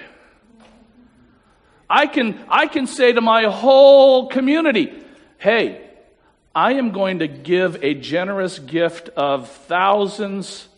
I 1.89 2.07
can, 2.07 2.41
I 2.47 2.67
can 2.67 2.87
say 2.87 3.11
to 3.11 3.19
my 3.19 3.43
whole 3.43 4.27
community, 4.27 4.93
hey, 5.39 5.89
I 6.55 6.75
am 6.75 6.91
going 6.91 7.19
to 7.19 7.27
give 7.27 7.83
a 7.83 7.93
generous 7.93 8.59
gift 8.59 9.09
of 9.09 9.49
thousands 9.49 10.69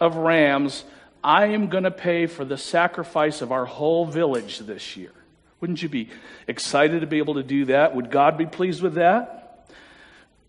of 0.00 0.16
rams. 0.16 0.84
I 1.22 1.46
am 1.46 1.68
going 1.68 1.84
to 1.84 1.90
pay 1.90 2.26
for 2.26 2.44
the 2.44 2.56
sacrifice 2.56 3.42
of 3.42 3.52
our 3.52 3.64
whole 3.64 4.06
village 4.06 4.58
this 4.60 4.96
year. 4.96 5.12
Wouldn't 5.60 5.82
you 5.82 5.88
be 5.88 6.10
excited 6.46 7.00
to 7.00 7.06
be 7.06 7.18
able 7.18 7.34
to 7.34 7.42
do 7.42 7.66
that? 7.66 7.94
Would 7.94 8.10
God 8.10 8.38
be 8.38 8.46
pleased 8.46 8.82
with 8.82 8.94
that? 8.94 9.68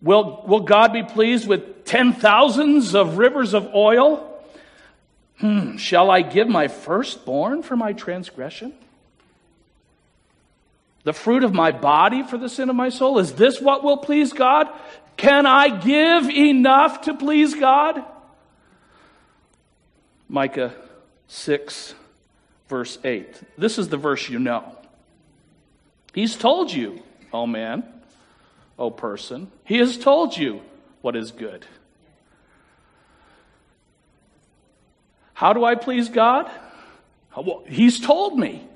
Will, 0.00 0.44
will 0.46 0.60
God 0.60 0.92
be 0.92 1.02
pleased 1.02 1.48
with 1.48 1.84
ten 1.84 2.12
thousands 2.12 2.94
of 2.94 3.18
rivers 3.18 3.52
of 3.54 3.74
oil? 3.74 4.26
Hmm, 5.38 5.76
shall 5.76 6.10
I 6.10 6.22
give 6.22 6.48
my 6.48 6.68
firstborn 6.68 7.62
for 7.62 7.76
my 7.76 7.92
transgression? 7.92 8.72
the 11.04 11.12
fruit 11.12 11.44
of 11.44 11.54
my 11.54 11.72
body 11.72 12.22
for 12.22 12.36
the 12.36 12.48
sin 12.48 12.68
of 12.70 12.76
my 12.76 12.88
soul? 12.88 13.18
Is 13.18 13.32
this 13.32 13.60
what 13.60 13.82
will 13.82 13.96
please 13.96 14.32
God? 14.32 14.68
Can 15.16 15.46
I 15.46 15.68
give 15.68 16.30
enough 16.30 17.02
to 17.02 17.14
please 17.14 17.54
God? 17.54 18.04
Micah 20.30 20.72
6, 21.26 21.92
verse 22.68 22.98
8. 23.02 23.26
This 23.58 23.78
is 23.78 23.88
the 23.88 23.96
verse 23.96 24.28
you 24.28 24.38
know. 24.38 24.76
He's 26.14 26.36
told 26.36 26.72
you, 26.72 27.02
oh 27.32 27.48
man, 27.48 27.82
oh 28.78 28.92
person, 28.92 29.50
he 29.64 29.78
has 29.78 29.98
told 29.98 30.36
you 30.36 30.62
what 31.02 31.16
is 31.16 31.32
good. 31.32 31.66
How 35.34 35.52
do 35.52 35.64
I 35.64 35.74
please 35.74 36.08
God? 36.08 36.48
He's 37.66 37.98
told 37.98 38.38
me. 38.38 38.68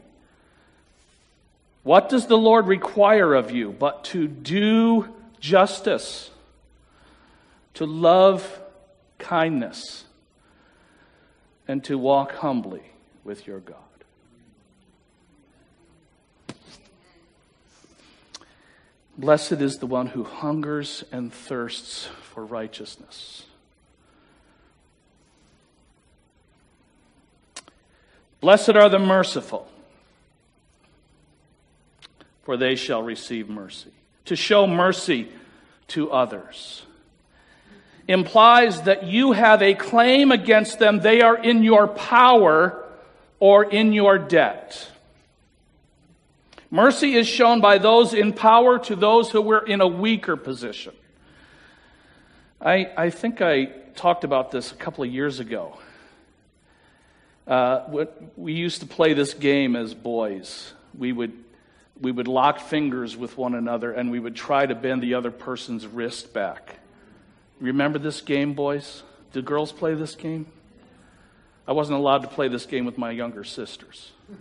What 1.84 2.08
does 2.08 2.26
the 2.26 2.38
Lord 2.38 2.66
require 2.66 3.32
of 3.32 3.52
you 3.52 3.70
but 3.70 4.04
to 4.06 4.26
do 4.26 5.14
justice, 5.38 6.30
to 7.74 7.86
love 7.86 8.60
kindness, 9.18 10.03
and 11.66 11.82
to 11.84 11.96
walk 11.96 12.32
humbly 12.36 12.82
with 13.24 13.46
your 13.46 13.60
God. 13.60 13.78
Blessed 19.16 19.52
is 19.52 19.76
the 19.76 19.86
one 19.86 20.08
who 20.08 20.24
hungers 20.24 21.04
and 21.12 21.32
thirsts 21.32 22.06
for 22.20 22.44
righteousness. 22.44 23.44
Blessed 28.40 28.70
are 28.70 28.88
the 28.88 28.98
merciful, 28.98 29.68
for 32.42 32.56
they 32.56 32.74
shall 32.74 33.02
receive 33.02 33.48
mercy. 33.48 33.92
To 34.26 34.36
show 34.36 34.66
mercy 34.66 35.28
to 35.88 36.10
others 36.10 36.82
implies 38.06 38.82
that 38.82 39.04
you 39.04 39.32
have 39.32 39.62
a 39.62 39.74
claim 39.74 40.30
against 40.30 40.78
them. 40.78 41.00
They 41.00 41.20
are 41.22 41.36
in 41.36 41.62
your 41.62 41.88
power 41.88 42.84
or 43.40 43.64
in 43.64 43.92
your 43.92 44.18
debt. 44.18 44.90
Mercy 46.70 47.14
is 47.14 47.28
shown 47.28 47.60
by 47.60 47.78
those 47.78 48.12
in 48.14 48.32
power 48.32 48.78
to 48.80 48.96
those 48.96 49.30
who 49.30 49.40
were 49.40 49.64
in 49.64 49.80
a 49.80 49.86
weaker 49.86 50.36
position. 50.36 50.92
I, 52.60 52.90
I 52.96 53.10
think 53.10 53.40
I 53.40 53.66
talked 53.94 54.24
about 54.24 54.50
this 54.50 54.72
a 54.72 54.74
couple 54.74 55.04
of 55.04 55.10
years 55.10 55.40
ago. 55.40 55.78
Uh, 57.46 58.06
we 58.36 58.54
used 58.54 58.80
to 58.80 58.86
play 58.86 59.12
this 59.12 59.34
game 59.34 59.76
as 59.76 59.94
boys. 59.94 60.72
We 60.96 61.12
would, 61.12 61.32
we 62.00 62.10
would 62.10 62.26
lock 62.26 62.58
fingers 62.58 63.16
with 63.16 63.36
one 63.36 63.54
another 63.54 63.92
and 63.92 64.10
we 64.10 64.18
would 64.18 64.34
try 64.34 64.64
to 64.64 64.74
bend 64.74 65.02
the 65.02 65.14
other 65.14 65.30
person's 65.30 65.86
wrist 65.86 66.32
back. 66.32 66.78
Remember 67.60 67.98
this 67.98 68.20
game, 68.20 68.54
boys? 68.54 69.02
Do 69.32 69.42
girls 69.42 69.72
play 69.72 69.94
this 69.94 70.14
game? 70.14 70.46
I 71.66 71.72
wasn't 71.72 71.98
allowed 71.98 72.22
to 72.22 72.28
play 72.28 72.48
this 72.48 72.66
game 72.66 72.84
with 72.84 72.98
my 72.98 73.10
younger 73.10 73.44
sisters. 73.44 74.12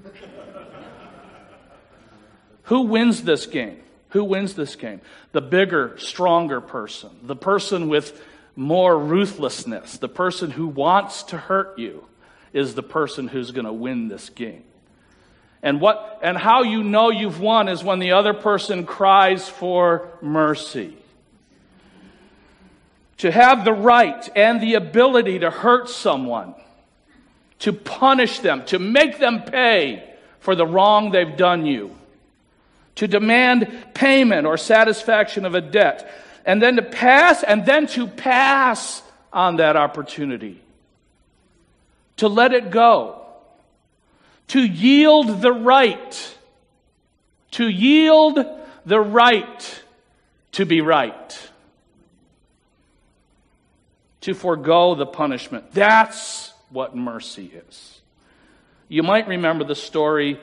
Who 2.63 2.82
wins 2.82 3.24
this 3.24 3.46
game? 3.46 3.79
Who 4.10 4.24
wins 4.24 4.53
this 4.53 4.75
game? 4.75 5.01
The 5.32 5.41
bigger, 5.41 5.98
stronger 5.98 6.62
person, 6.62 7.10
the 7.24 7.36
person 7.36 7.89
with 7.89 8.22
more 8.55 8.98
ruthlessness, 8.98 9.98
the 9.98 10.10
person 10.10 10.51
who 10.51 10.67
wants 10.67 11.24
to 11.24 11.38
hurt 11.38 11.79
you 11.79 12.05
is 12.53 12.75
the 12.75 12.84
person 12.84 13.27
who's 13.27 13.51
going 13.51 13.65
to 13.65 13.74
win 13.74 14.08
this 14.08 14.29
game. 14.29 14.63
And 15.63 15.82
what 15.82 16.20
and 16.22 16.38
how 16.38 16.63
you 16.63 16.84
know 16.84 17.10
you've 17.10 17.39
won 17.39 17.70
is 17.70 17.84
when 17.84 18.00
the 18.00 18.12
other 18.12 18.34
person 18.34 18.86
cries 18.86 19.48
for 19.48 20.10
mercy. 20.22 20.98
To 23.24 23.32
have 23.32 23.63
the 23.63 23.72
right 23.72 24.30
and 24.36 24.60
the 24.60 24.74
ability 24.74 25.39
to 25.39 25.50
hurt 25.50 25.88
someone, 25.88 26.56
to 27.60 27.72
punish 27.72 28.39
them, 28.39 28.65
to 28.65 28.80
make 28.80 29.18
them 29.18 29.44
pay 29.44 30.13
for 30.42 30.56
the 30.56 30.68
wrong 30.68 31.12
they've 31.12 31.38
done 31.38 31.65
you, 31.65 31.96
to 32.96 33.08
demand 33.08 33.86
payment 33.94 34.46
or 34.46 34.58
satisfaction 34.58 35.46
of 35.46 35.56
a 35.56 35.62
debt, 35.62 36.13
and 36.46 36.62
then 36.62 36.75
to 36.75 36.82
pass, 36.82 37.44
and 37.44 37.65
then 37.65 37.88
to 37.88 38.08
pass 38.08 39.01
on 39.32 39.56
that 39.56 39.77
opportunity, 39.77 40.60
to 42.18 42.27
let 42.27 42.51
it 42.51 42.72
go, 42.72 43.25
to 44.50 44.60
yield 44.60 45.42
the 45.42 45.53
right, 45.53 46.38
to 47.51 47.70
yield 47.70 48.46
the 48.86 49.00
right 49.00 49.84
to 50.51 50.65
be 50.65 50.82
right 50.82 51.51
to 54.24 54.34
forego 54.34 54.96
the 54.96 55.06
punishment. 55.06 55.74
That's 55.74 56.53
what 56.70 56.96
mercy 56.96 57.51
is. 57.68 58.01
You 58.88 59.03
might 59.03 59.27
remember 59.27 59.65
the 59.65 59.75
story 59.75 60.39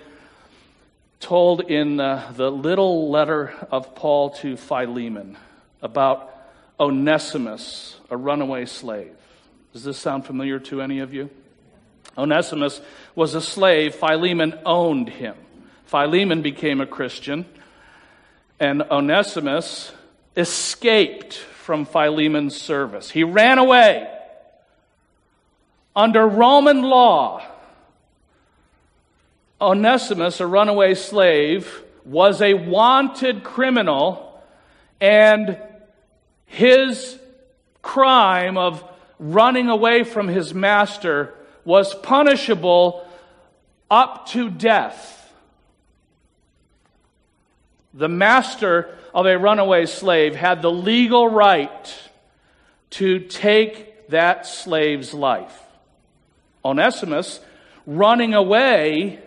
told 1.18 1.62
in 1.62 1.98
uh, 1.98 2.30
the 2.36 2.50
little 2.50 3.10
letter 3.10 3.54
of 3.70 3.94
Paul 3.94 4.30
to 4.30 4.56
Philemon 4.56 5.38
about 5.80 6.30
Onesimus, 6.78 7.96
a 8.10 8.16
runaway 8.16 8.66
slave. 8.66 9.16
Does 9.72 9.84
this 9.84 9.96
sound 9.96 10.26
familiar 10.26 10.58
to 10.60 10.82
any 10.82 10.98
of 10.98 11.14
you? 11.14 11.30
Onesimus 12.18 12.82
was 13.14 13.34
a 13.34 13.40
slave. 13.40 13.94
Philemon 13.94 14.58
owned 14.66 15.08
him. 15.08 15.36
Philemon 15.86 16.42
became 16.42 16.82
a 16.82 16.86
Christian, 16.86 17.46
and 18.58 18.82
Onesimus 18.82 19.92
escaped 20.36 21.44
from 21.70 21.84
Philemon's 21.84 22.60
service. 22.60 23.12
He 23.12 23.22
ran 23.22 23.58
away. 23.58 24.12
Under 25.94 26.26
Roman 26.26 26.82
law, 26.82 27.46
Onesimus, 29.60 30.40
a 30.40 30.48
runaway 30.48 30.94
slave, 30.94 31.84
was 32.04 32.42
a 32.42 32.54
wanted 32.54 33.44
criminal, 33.44 34.42
and 35.00 35.56
his 36.44 37.16
crime 37.82 38.58
of 38.58 38.82
running 39.20 39.68
away 39.68 40.02
from 40.02 40.26
his 40.26 40.52
master 40.52 41.32
was 41.64 41.94
punishable 41.94 43.06
up 43.88 44.26
to 44.30 44.50
death. 44.50 45.32
The 47.94 48.08
master 48.08 48.98
of 49.14 49.26
a 49.26 49.38
runaway 49.38 49.86
slave 49.86 50.34
had 50.34 50.62
the 50.62 50.70
legal 50.70 51.28
right 51.28 51.98
to 52.90 53.20
take 53.20 54.08
that 54.08 54.46
slave's 54.46 55.14
life. 55.14 55.56
Onesimus, 56.64 57.40
running 57.86 58.34
away, 58.34 59.18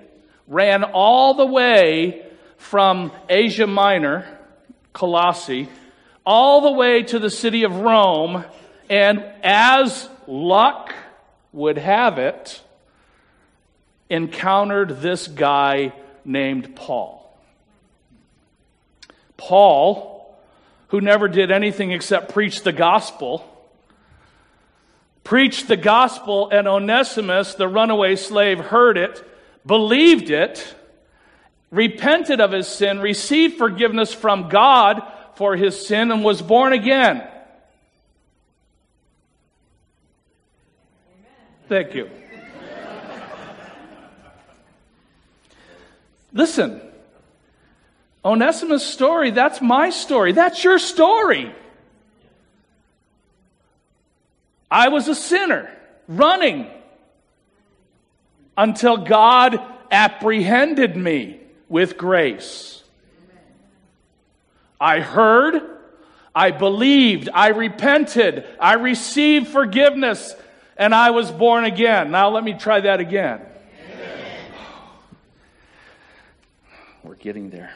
ran 0.48 0.84
all 0.84 1.34
the 1.34 1.46
way 1.46 2.26
from 2.58 3.12
Asia 3.30 3.68
Minor, 3.68 4.26
Colossae, 4.94 5.70
all 6.26 6.62
the 6.62 6.72
way 6.72 7.04
to 7.04 7.20
the 7.20 7.30
city 7.30 7.64
of 7.64 7.76
Rome, 7.78 8.46
and 8.90 9.24
as 9.44 10.08
luck 10.28 10.94
would 11.52 11.78
have 11.78 12.18
it, 12.18 12.62
encountered 14.10 15.02
this 15.02 15.28
guy 15.28 15.94
named 16.24 16.76
Paul. 16.76 17.23
Paul, 19.48 20.38
who 20.88 21.02
never 21.02 21.28
did 21.28 21.52
anything 21.52 21.92
except 21.92 22.34
preach 22.34 22.64
the 22.64 22.72
gospel, 22.72 23.46
preached 25.26 25.68
the 25.68 25.76
gospel, 25.76 26.50
and 26.50 26.66
Onesimus, 26.68 27.56
the 27.56 27.68
runaway 27.68 28.16
slave, 28.16 28.60
heard 28.60 28.98
it, 28.98 29.22
believed 29.66 30.30
it, 30.30 30.76
repented 31.72 32.40
of 32.40 32.54
his 32.54 32.68
sin, 32.68 33.00
received 33.00 33.58
forgiveness 33.58 34.14
from 34.14 34.48
God 34.48 35.02
for 35.36 35.58
his 35.58 35.86
sin, 35.86 36.10
and 36.10 36.24
was 36.24 36.42
born 36.42 36.72
again. 36.72 37.28
Thank 41.68 41.96
you. 41.96 42.10
Listen, 46.32 46.82
Onesimus' 48.26 48.86
story, 48.86 49.32
that's 49.32 49.62
my 49.62 49.90
story. 49.90 50.32
That's 50.32 50.64
your 50.64 50.80
story. 50.80 51.54
I 54.72 54.88
was 54.90 55.08
a 55.08 55.16
sinner, 55.16 55.70
running, 56.08 56.68
until 58.58 58.98
God 58.98 59.60
apprehended 59.92 60.96
me 60.96 61.40
with 61.70 61.98
grace. 61.98 62.84
I 64.80 65.00
heard, 65.00 65.62
I 66.34 66.52
believed, 66.52 67.30
I 67.34 67.50
repented, 67.50 68.46
I 68.60 68.74
received 68.74 69.50
forgiveness, 69.50 70.36
and 70.78 70.96
I 70.96 71.12
was 71.12 71.32
born 71.32 71.66
again. 71.66 72.12
Now 72.12 72.30
let 72.30 72.44
me 72.44 72.54
try 72.54 72.82
that 72.82 73.00
again. 73.00 73.42
Amen. 73.86 74.42
We're 77.04 77.16
getting 77.16 77.50
there. 77.50 77.74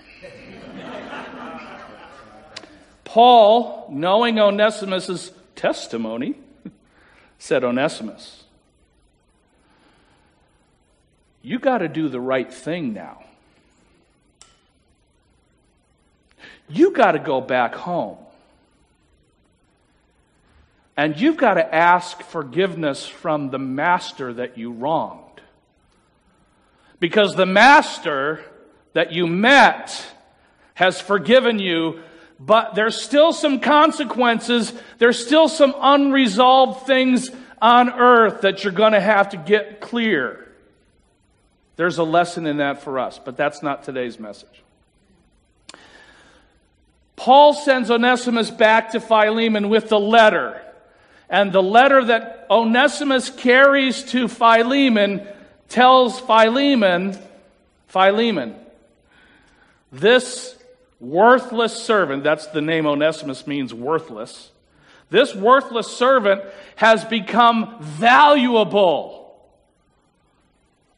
Paul, 3.18 3.88
knowing 3.90 4.38
Onesimus' 4.38 5.32
testimony, 5.56 6.36
said, 7.40 7.64
Onesimus, 7.64 8.44
you 11.42 11.58
got 11.58 11.80
to 11.80 11.88
do 11.88 12.10
the 12.10 12.20
right 12.20 12.54
thing 12.54 12.94
now. 12.94 13.24
You 16.70 16.92
got 16.92 17.14
to 17.14 17.18
go 17.18 17.42
back 17.42 17.74
home. 17.74 18.20
And 20.96 21.20
you've 21.20 21.38
got 21.38 21.56
to 21.56 21.74
ask 21.74 22.22
forgiveness 22.22 23.08
from 23.08 23.50
the 23.50 23.58
master 23.58 24.32
that 24.32 24.60
you 24.60 24.72
wronged. 24.72 25.42
Because 27.00 27.34
the 27.34 27.48
master 27.48 28.42
that 28.94 29.12
you 29.12 29.26
met 29.26 30.06
has 30.76 31.02
forgiven 31.02 31.58
you, 31.58 32.04
but 32.40 32.76
there's 32.76 33.00
still 33.00 33.34
some 33.34 33.60
consequences. 33.60 34.74
There's 35.00 35.24
still 35.24 35.50
some 35.50 35.74
unresolved 35.78 36.86
things 36.86 37.32
on 37.62 37.90
earth 37.90 38.42
that 38.42 38.64
you're 38.64 38.74
going 38.74 38.94
to 38.94 39.02
have 39.02 39.30
to 39.30 39.38
get 39.38 39.82
clear. 39.82 40.48
There's 41.76 41.98
a 41.98 42.04
lesson 42.04 42.46
in 42.46 42.58
that 42.58 42.82
for 42.82 43.00
us, 43.00 43.20
but 43.24 43.38
that's 43.38 43.64
not 43.64 43.84
today's 43.84 44.20
message. 44.20 44.64
Paul 47.16 47.54
sends 47.54 47.90
Onesimus 47.90 48.52
back 48.52 48.92
to 48.92 49.00
Philemon 49.00 49.70
with 49.70 49.90
the 49.90 50.00
letter. 50.00 50.62
And 51.30 51.52
the 51.52 51.64
letter 51.64 52.06
that 52.06 52.46
Onesimus 52.50 53.30
carries 53.30 54.04
to 54.12 54.28
Philemon 54.28 55.28
tells 55.68 56.20
Philemon, 56.20 57.18
Philemon, 57.88 58.56
this 59.92 60.57
worthless 61.00 61.74
servant, 61.74 62.24
that's 62.24 62.48
the 62.48 62.62
name 62.62 62.86
Onesimus 62.86 63.48
means 63.48 63.74
worthless, 63.74 64.52
this 65.10 65.34
worthless 65.34 65.88
servant 65.88 66.44
has 66.76 67.06
become 67.06 67.78
valuable. 67.82 69.24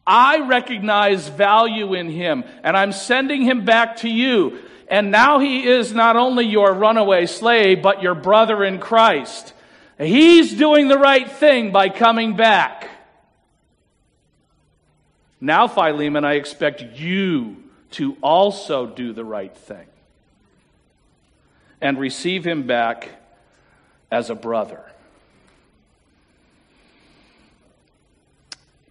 I 0.06 0.48
recognize 0.48 1.28
value 1.28 1.94
in 1.94 2.10
him, 2.10 2.44
and 2.64 2.76
I'm 2.76 2.92
sending 2.92 3.44
him 3.44 3.66
back 3.66 3.98
to 3.98 4.10
you. 4.10 4.60
And 4.88 5.12
now 5.12 5.38
he 5.38 5.68
is 5.68 5.94
not 5.94 6.16
only 6.16 6.46
your 6.46 6.74
runaway 6.74 7.28
slave, 7.28 7.84
but 7.84 8.02
your 8.02 8.16
brother 8.16 8.64
in 8.64 8.80
Christ. 8.80 9.54
He's 10.00 10.52
doing 10.56 10.88
the 10.88 10.98
right 10.98 11.30
thing 11.30 11.72
by 11.72 11.90
coming 11.90 12.36
back. 12.36 12.90
Now, 15.40 15.68
Philemon, 15.68 16.26
I 16.26 16.34
expect 16.34 16.82
you 17.00 17.58
to 17.92 18.18
also 18.22 18.88
do 18.88 19.14
the 19.14 19.24
right 19.24 19.56
thing 19.56 19.86
and 21.82 22.00
receive 22.00 22.46
him 22.46 22.68
back 22.68 23.10
as 24.12 24.30
a 24.30 24.36
brother. 24.36 24.82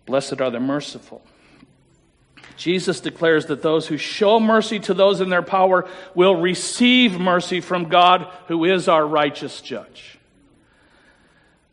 Blessed 0.07 0.41
are 0.41 0.51
the 0.51 0.61
merciful. 0.61 1.23
Jesus 2.57 3.01
declares 3.01 3.47
that 3.47 3.63
those 3.63 3.87
who 3.87 3.97
show 3.97 4.41
mercy 4.41 4.81
to 4.81 4.95
those 4.95 5.21
in 5.21 5.29
their 5.29 5.43
power 5.43 5.89
will 6.15 6.35
receive 6.35 7.21
mercy 7.21 7.61
from 7.61 7.89
God, 7.89 8.27
who 8.49 8.65
is 8.65 8.89
our 8.89 9.07
righteous 9.07 9.61
judge. 9.61 10.19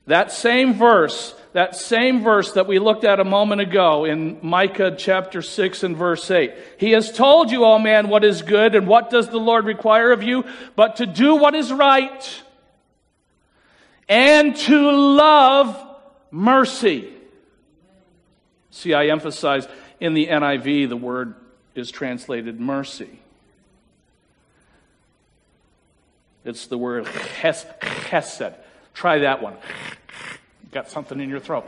That 0.05 0.31
same 0.31 0.75
verse, 0.75 1.33
that 1.55 1.73
same 1.73 2.21
verse 2.21 2.51
that 2.51 2.67
we 2.67 2.79
looked 2.79 3.05
at 3.05 3.21
a 3.21 3.23
moment 3.23 3.61
ago 3.61 4.03
in 4.03 4.37
Micah 4.41 4.93
chapter 4.97 5.41
6 5.41 5.83
and 5.83 5.95
verse 5.95 6.29
8. 6.29 6.53
He 6.77 6.91
has 6.91 7.13
told 7.13 7.49
you, 7.49 7.63
O 7.63 7.79
man, 7.79 8.09
what 8.09 8.25
is 8.25 8.41
good, 8.41 8.75
and 8.75 8.85
what 8.87 9.09
does 9.09 9.29
the 9.29 9.37
Lord 9.37 9.63
require 9.63 10.11
of 10.11 10.21
you? 10.21 10.43
But 10.75 10.97
to 10.97 11.05
do 11.05 11.37
what 11.37 11.55
is 11.55 11.71
right 11.71 12.43
and 14.09 14.53
to 14.53 14.91
love 14.91 15.81
mercy. 16.29 17.07
See, 18.71 18.93
I 18.93 19.07
emphasize 19.07 19.65
in 20.01 20.13
the 20.13 20.27
NIV, 20.27 20.89
the 20.89 20.97
word 20.97 21.35
is 21.73 21.89
translated 21.89 22.59
mercy. 22.59 23.21
It's 26.43 26.67
the 26.67 26.77
word 26.77 27.07
ches- 27.39 27.65
chesed. 27.79 28.55
Try 28.93 29.19
that 29.19 29.41
one. 29.41 29.55
Got 30.75 30.89
something 30.89 31.21
in 31.21 31.29
your 31.29 31.39
throat. 31.39 31.65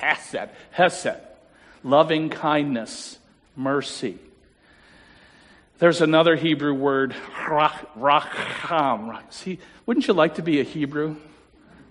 Chesed. 0.00 0.48
Hesed. 0.72 1.20
Loving 1.84 2.28
kindness, 2.28 3.16
mercy. 3.54 4.18
There's 5.78 6.00
another 6.00 6.34
Hebrew 6.34 6.74
word, 6.74 7.14
racham. 7.46 9.22
See, 9.30 9.60
wouldn't 9.86 10.08
you 10.08 10.14
like 10.14 10.34
to 10.34 10.42
be 10.42 10.58
a 10.58 10.64
Hebrew 10.64 11.14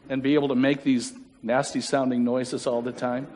and 0.10 0.22
be 0.22 0.34
able 0.34 0.50
to 0.50 0.56
make 0.56 0.84
these 0.84 1.14
nasty 1.42 1.80
sounding 1.80 2.26
noises 2.26 2.68
all 2.68 2.82
the 2.82 2.92
time? 2.92 3.28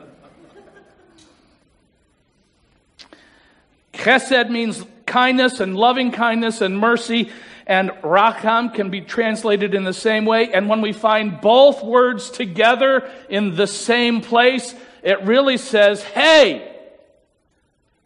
Chesed 3.94 4.50
means 4.50 4.84
kindness 5.06 5.60
and 5.60 5.74
loving 5.74 6.12
kindness 6.12 6.60
and 6.60 6.78
mercy, 6.78 7.30
and 7.68 7.90
racham 8.02 8.74
can 8.74 8.88
be 8.88 9.02
translated 9.02 9.74
in 9.74 9.84
the 9.84 9.92
same 9.92 10.24
way. 10.24 10.52
And 10.52 10.70
when 10.70 10.80
we 10.80 10.94
find 10.94 11.38
both 11.40 11.84
words 11.84 12.30
together 12.30 13.08
in 13.28 13.56
the 13.56 13.66
same 13.66 14.22
place, 14.22 14.74
it 15.02 15.22
really 15.24 15.58
says, 15.58 16.02
hey, 16.02 16.74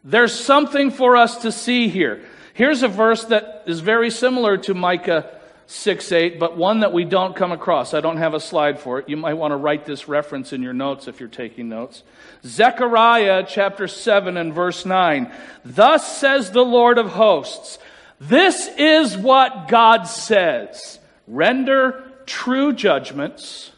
there's 0.03 0.37
something 0.37 0.91
for 0.91 1.15
us 1.15 1.37
to 1.43 1.51
see 1.51 1.87
here. 1.87 2.25
Here's 2.53 2.83
a 2.83 2.89
verse 2.89 3.23
that 3.25 3.63
is 3.65 3.79
very 3.79 4.11
similar 4.11 4.57
to 4.57 4.73
Micah 4.73 5.39
6 5.67 6.11
8, 6.11 6.39
but 6.39 6.57
one 6.57 6.81
that 6.81 6.91
we 6.91 7.05
don't 7.05 7.35
come 7.35 7.53
across. 7.53 7.93
I 7.93 8.01
don't 8.01 8.17
have 8.17 8.33
a 8.33 8.39
slide 8.41 8.79
for 8.79 8.99
it. 8.99 9.07
You 9.07 9.15
might 9.15 9.35
want 9.35 9.53
to 9.53 9.55
write 9.55 9.85
this 9.85 10.09
reference 10.09 10.51
in 10.51 10.61
your 10.61 10.73
notes 10.73 11.07
if 11.07 11.21
you're 11.21 11.29
taking 11.29 11.69
notes. 11.69 12.03
Zechariah 12.45 13.45
chapter 13.47 13.87
7 13.87 14.35
and 14.35 14.53
verse 14.53 14.85
9. 14.85 15.31
Thus 15.63 16.17
says 16.17 16.51
the 16.51 16.65
Lord 16.65 16.97
of 16.97 17.11
hosts. 17.11 17.79
This 18.19 18.69
is 18.77 19.17
what 19.17 19.67
God 19.67 20.03
says. 20.03 20.99
Render 21.27 22.03
true 22.25 22.73
judgments, 22.73 23.71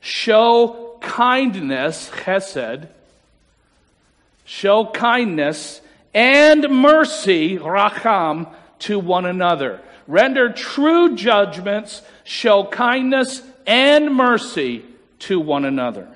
show 0.00 0.96
kindness, 1.00 2.10
chesed, 2.10 2.88
show 4.44 4.86
kindness 4.86 5.80
and 6.14 6.68
mercy, 6.68 7.58
racham, 7.58 8.52
to 8.80 8.98
one 8.98 9.26
another. 9.26 9.80
Render 10.06 10.52
true 10.52 11.14
judgments, 11.14 12.02
show 12.24 12.64
kindness 12.64 13.42
and 13.66 14.14
mercy 14.14 14.84
to 15.20 15.38
one 15.38 15.64
another. 15.64 16.08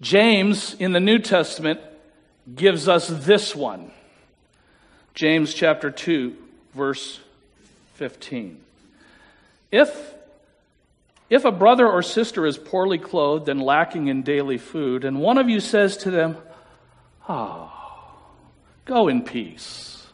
James 0.00 0.74
in 0.74 0.92
the 0.92 1.00
New 1.00 1.18
Testament 1.18 1.80
gives 2.54 2.88
us 2.88 3.08
this 3.08 3.54
one. 3.54 3.90
James 5.14 5.52
chapter 5.52 5.90
2, 5.90 6.34
verse 6.74 7.20
15. 7.94 8.58
If 9.70 10.12
if 11.32 11.46
a 11.46 11.50
brother 11.50 11.88
or 11.88 12.02
sister 12.02 12.44
is 12.44 12.58
poorly 12.58 12.98
clothed 12.98 13.48
and 13.48 13.62
lacking 13.62 14.08
in 14.08 14.22
daily 14.22 14.58
food, 14.58 15.02
and 15.02 15.18
one 15.18 15.38
of 15.38 15.48
you 15.48 15.60
says 15.60 15.96
to 15.98 16.10
them, 16.10 16.36
Ah, 17.26 17.70
oh, 17.72 18.20
go 18.84 19.08
in 19.08 19.22
peace, 19.22 20.06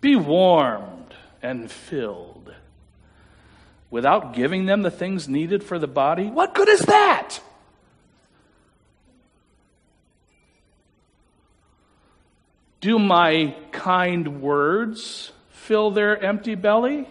be 0.00 0.16
warmed 0.16 1.14
and 1.40 1.70
filled, 1.70 2.52
without 3.92 4.34
giving 4.34 4.66
them 4.66 4.82
the 4.82 4.90
things 4.90 5.28
needed 5.28 5.62
for 5.62 5.78
the 5.78 5.86
body, 5.86 6.26
what 6.26 6.52
good 6.52 6.68
is 6.68 6.80
that? 6.80 7.38
Do 12.84 12.98
my 12.98 13.56
kind 13.72 14.42
words 14.42 15.32
fill 15.48 15.90
their 15.92 16.22
empty 16.22 16.54
belly? 16.54 17.08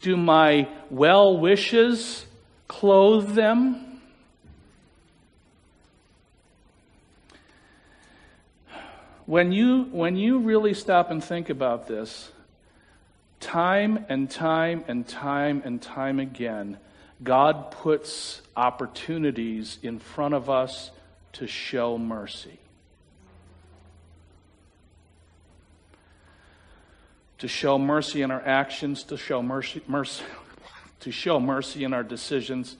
Do 0.00 0.16
my 0.16 0.66
well 0.90 1.38
wishes 1.38 2.26
clothe 2.66 3.36
them? 3.36 4.00
When 9.24 9.52
you, 9.52 9.84
when 9.92 10.16
you 10.16 10.40
really 10.40 10.74
stop 10.74 11.12
and 11.12 11.22
think 11.22 11.48
about 11.48 11.86
this, 11.86 12.32
time 13.38 14.04
and 14.08 14.28
time 14.28 14.84
and 14.88 15.06
time 15.06 15.62
and 15.64 15.80
time 15.80 16.18
again, 16.18 16.76
God 17.22 17.70
puts 17.70 18.42
opportunities 18.56 19.78
in 19.80 20.00
front 20.00 20.34
of 20.34 20.50
us 20.50 20.90
to 21.34 21.46
show 21.46 21.96
mercy. 21.98 22.58
To 27.42 27.48
show 27.48 27.76
mercy 27.76 28.22
in 28.22 28.30
our 28.30 28.40
actions, 28.42 29.02
to 29.02 29.16
show 29.16 29.42
mercy, 29.42 29.82
mercy, 29.88 30.22
to 31.00 31.10
show 31.10 31.40
mercy 31.40 31.82
in 31.82 31.92
our 31.92 32.04
decisions, 32.04 32.76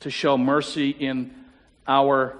to 0.00 0.08
show 0.08 0.38
mercy 0.38 0.88
in 0.88 1.30
our 1.86 2.38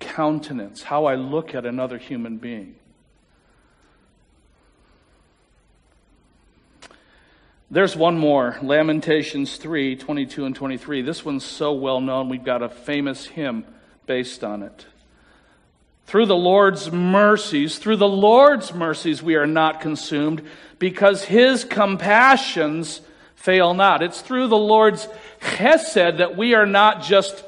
countenance, 0.00 0.82
how 0.82 1.04
I 1.04 1.16
look 1.16 1.54
at 1.54 1.66
another 1.66 1.98
human 1.98 2.38
being. 2.38 2.76
There's 7.70 7.94
one 7.94 8.16
more, 8.16 8.56
Lamentations 8.62 9.58
3 9.58 9.96
22 9.96 10.46
and 10.46 10.56
23. 10.56 11.02
This 11.02 11.26
one's 11.26 11.44
so 11.44 11.74
well 11.74 12.00
known, 12.00 12.30
we've 12.30 12.42
got 12.42 12.62
a 12.62 12.70
famous 12.70 13.26
hymn 13.26 13.66
based 14.06 14.42
on 14.42 14.62
it. 14.62 14.86
Through 16.06 16.26
the 16.26 16.36
Lord's 16.36 16.90
mercies, 16.92 17.78
through 17.78 17.96
the 17.96 18.08
Lord's 18.08 18.72
mercies, 18.72 19.22
we 19.22 19.34
are 19.34 19.46
not 19.46 19.80
consumed 19.80 20.42
because 20.78 21.24
his 21.24 21.64
compassions 21.64 23.00
fail 23.34 23.74
not. 23.74 24.02
It's 24.02 24.20
through 24.20 24.46
the 24.48 24.56
Lord's 24.56 25.08
chesed 25.40 26.18
that 26.18 26.36
we 26.36 26.54
are 26.54 26.66
not 26.66 27.02
just 27.02 27.44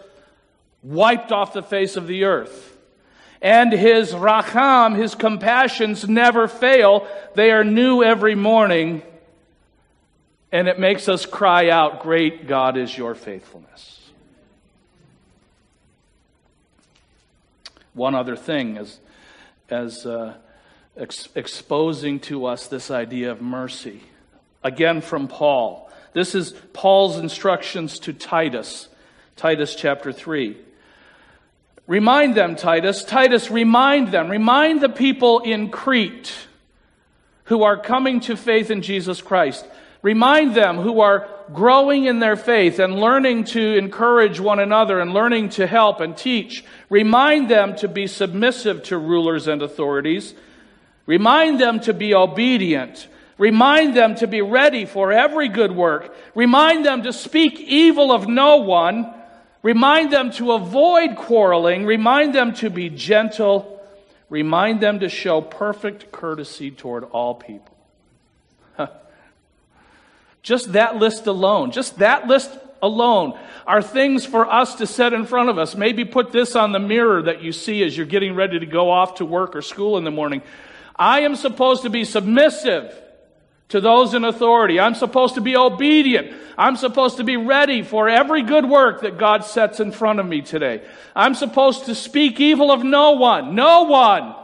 wiped 0.83 1.31
off 1.31 1.53
the 1.53 1.63
face 1.63 1.97
of 1.97 2.07
the 2.07 2.25
earth. 2.25 2.77
And 3.41 3.73
his 3.73 4.13
racham, 4.13 4.97
his 4.97 5.15
compassions 5.15 6.09
never 6.09 6.49
fail. 6.49 7.07
They 7.37 7.53
are 7.53 7.63
new 7.63 8.03
every 8.03 8.35
morning. 8.35 9.03
And 10.51 10.67
it 10.67 10.81
makes 10.81 11.09
us 11.09 11.27
cry 11.27 11.71
out, 11.71 12.03
Great 12.03 12.49
God 12.49 12.77
is 12.77 12.97
your 12.97 13.15
faithfulness. 13.15 13.98
One 17.99 18.15
other 18.15 18.37
thing 18.37 18.79
as, 18.79 19.01
as 19.69 20.07
uh, 20.07 20.35
ex- 20.97 21.29
exposing 21.35 22.21
to 22.21 22.47
us 22.47 22.69
this 22.69 22.93
idea 22.93 23.33
of 23.33 23.43
mercy. 23.43 24.01
Again, 24.63 25.01
from 25.01 25.27
Paul. 25.27 25.91
This 26.13 26.37
is 26.37 26.53
Paul's 26.73 27.19
instructions 27.19 27.99
to 28.01 28.13
Titus, 28.13 28.89
Titus 29.35 29.75
chapter 29.75 30.13
3. 30.13 30.57
Remind 31.89 32.37
them, 32.37 32.55
Titus. 32.55 33.03
Titus, 33.03 33.51
remind 33.51 34.13
them. 34.13 34.31
Remind 34.31 34.81
the 34.81 34.89
people 34.89 35.41
in 35.41 35.69
Crete 35.69 36.33
who 37.45 37.65
are 37.65 37.81
coming 37.81 38.21
to 38.21 38.37
faith 38.37 38.71
in 38.71 38.83
Jesus 38.83 39.21
Christ. 39.21 39.67
Remind 40.03 40.55
them 40.55 40.77
who 40.77 41.01
are 41.01 41.29
growing 41.53 42.05
in 42.05 42.19
their 42.19 42.37
faith 42.37 42.79
and 42.79 43.01
learning 43.01 43.45
to 43.45 43.77
encourage 43.77 44.41
one 44.41 44.59
another 44.59 45.01
and 45.01 45.13
learning 45.13 45.51
to 45.51 45.67
help 45.67 46.01
and 46.01 46.17
teach. 46.17 46.65
Remind 46.91 47.51
them 47.51 47.77
to 47.77 47.89
be 47.89 48.07
submissive 48.07 48.83
to 48.85 48.99
rulers 48.99 49.49
and 49.49 49.63
authorities. 49.63 50.35
Remind 51.07 51.61
them 51.61 51.81
to 51.81 51.95
be 51.95 52.15
obedient. 52.15 53.09
Remind 53.39 53.95
them 53.95 54.15
to 54.17 54.27
be 54.27 54.43
ready 54.43 54.85
for 54.85 55.13
every 55.13 55.49
good 55.49 55.73
work. 55.73 56.15
Remind 56.35 56.85
them 56.85 57.03
to 57.05 57.13
speak 57.13 57.61
evil 57.61 58.13
of 58.13 58.27
no 58.29 58.57
one 58.57 59.15
Remind 59.63 60.13
them 60.13 60.31
to 60.33 60.53
avoid 60.53 61.17
quarreling. 61.17 61.85
Remind 61.85 62.35
them 62.35 62.55
to 62.55 62.71
be 62.71 62.91
gentle. 62.91 63.83
Remind 64.31 64.81
them 64.81 65.01
to 65.01 65.09
show 65.09 65.41
perfect 65.41 66.13
courtesy 66.13 66.71
toward 66.71 67.05
all 67.05 67.35
people. 67.35 67.78
Just 70.49 70.73
that 70.73 70.97
list 70.97 71.27
alone, 71.27 71.73
just 71.73 71.99
that 71.99 72.27
list 72.27 72.51
alone 72.81 73.39
are 73.67 73.83
things 73.83 74.25
for 74.25 74.51
us 74.51 74.77
to 74.77 74.87
set 74.87 75.13
in 75.13 75.27
front 75.27 75.51
of 75.51 75.59
us. 75.59 75.75
Maybe 75.75 76.07
put 76.07 76.33
this 76.33 76.57
on 76.57 76.73
the 76.73 76.79
mirror 76.79 77.21
that 77.21 77.43
you 77.43 77.53
see 77.53 77.83
as 77.83 77.95
you're 77.95 78.07
getting 78.07 78.35
ready 78.35 78.59
to 78.59 78.65
go 78.65 78.91
off 78.91 79.17
to 79.17 79.27
work 79.27 79.55
or 79.55 79.61
school 79.61 79.99
in 79.99 80.05
the 80.05 80.11
morning. 80.11 80.41
I 80.97 81.21
am 81.21 81.37
supposed 81.37 81.83
to 81.83 81.91
be 81.91 82.07
submissive 82.07 82.99
to 83.69 83.83
those 83.83 84.15
in 84.15 84.25
authority. 84.25 84.81
I'm 84.81 84.95
supposed 84.95 85.35
to 85.35 85.43
be 85.43 85.55
obedient. 85.55 86.33
I'm 86.57 86.77
supposed 86.77 87.19
to 87.19 87.25
be 87.25 87.37
ready 87.37 87.83
for 87.83 88.09
every 88.09 88.41
good 88.41 88.65
work 88.65 89.03
that 89.03 89.19
God 89.19 89.45
sets 89.45 89.81
in 89.81 89.93
front 89.93 90.19
of 90.19 90.25
me 90.25 90.41
today. 90.41 90.81
I'm 91.15 91.35
supposed 91.35 91.85
to 91.85 91.95
speak 91.95 92.41
evil 92.41 92.73
of 92.73 92.83
no 92.83 93.11
one. 93.11 93.55
No 93.55 93.83
one. 93.83 94.35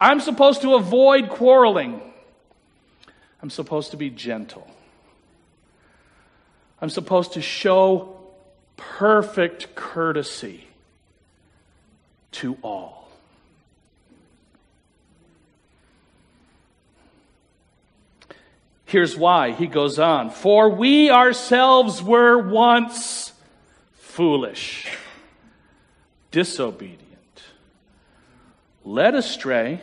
I'm 0.00 0.20
supposed 0.20 0.62
to 0.62 0.74
avoid 0.74 1.28
quarreling. 1.28 2.00
I'm 3.42 3.50
supposed 3.50 3.92
to 3.92 3.96
be 3.96 4.10
gentle. 4.10 4.68
I'm 6.80 6.90
supposed 6.90 7.32
to 7.34 7.42
show 7.42 8.16
perfect 8.76 9.74
courtesy 9.74 10.66
to 12.32 12.58
all. 12.62 13.08
Here's 18.84 19.16
why. 19.16 19.50
He 19.52 19.66
goes 19.66 19.98
on. 19.98 20.30
For 20.30 20.68
we 20.68 21.10
ourselves 21.10 22.02
were 22.02 22.38
once 22.38 23.32
foolish, 23.94 24.86
disobedient, 26.30 27.00
led 28.86 29.16
astray, 29.16 29.80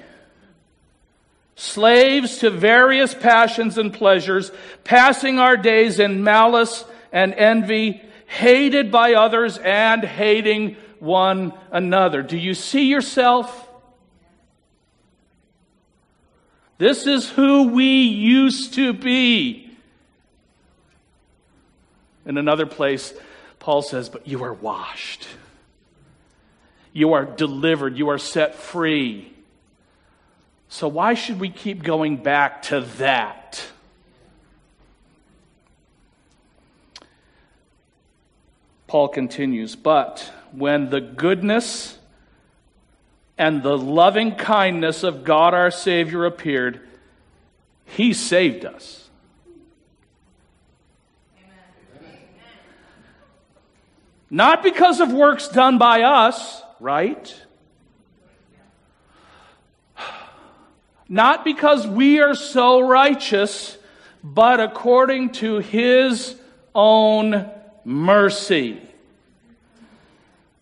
slaves 1.55 2.39
to 2.39 2.49
various 2.49 3.13
passions 3.13 3.77
and 3.77 3.93
pleasures, 3.93 4.51
passing 4.85 5.37
our 5.37 5.57
days 5.57 5.99
in 5.99 6.23
malice 6.23 6.85
and 7.11 7.33
envy, 7.33 8.01
hated 8.25 8.91
by 8.91 9.13
others 9.13 9.57
and 9.59 10.03
hating 10.03 10.77
one 10.99 11.53
another. 11.69 12.23
Do 12.23 12.37
you 12.37 12.53
see 12.53 12.85
yourself? 12.85 13.69
This 16.77 17.05
is 17.05 17.29
who 17.29 17.69
we 17.69 18.03
used 18.03 18.75
to 18.75 18.93
be. 18.93 19.69
In 22.25 22.37
another 22.37 22.65
place, 22.65 23.13
Paul 23.59 23.81
says, 23.81 24.07
But 24.07 24.27
you 24.27 24.43
are 24.45 24.53
washed. 24.53 25.27
You 26.93 27.13
are 27.13 27.25
delivered. 27.25 27.97
You 27.97 28.09
are 28.09 28.19
set 28.19 28.55
free. 28.55 29.33
So, 30.69 30.87
why 30.87 31.15
should 31.15 31.39
we 31.39 31.49
keep 31.49 31.83
going 31.83 32.17
back 32.17 32.61
to 32.63 32.81
that? 32.97 33.65
Paul 38.87 39.07
continues, 39.07 39.75
But 39.75 40.31
when 40.51 40.91
the 40.91 41.01
goodness 41.01 41.97
and 43.39 43.63
the 43.63 43.77
loving 43.77 44.35
kindness 44.35 45.03
of 45.03 45.23
God 45.23 45.55
our 45.55 45.71
Savior 45.71 46.25
appeared, 46.25 46.79
He 47.85 48.13
saved 48.13 48.65
us. 48.65 49.09
Not 54.29 54.63
because 54.63 54.99
of 54.99 55.13
works 55.13 55.47
done 55.47 55.77
by 55.77 56.01
us, 56.01 56.62
right? 56.83 57.33
Not 61.07 61.45
because 61.45 61.87
we 61.87 62.19
are 62.19 62.35
so 62.35 62.81
righteous, 62.81 63.77
but 64.21 64.59
according 64.59 65.29
to 65.33 65.59
His 65.59 66.35
own 66.75 67.49
mercy 67.85 68.81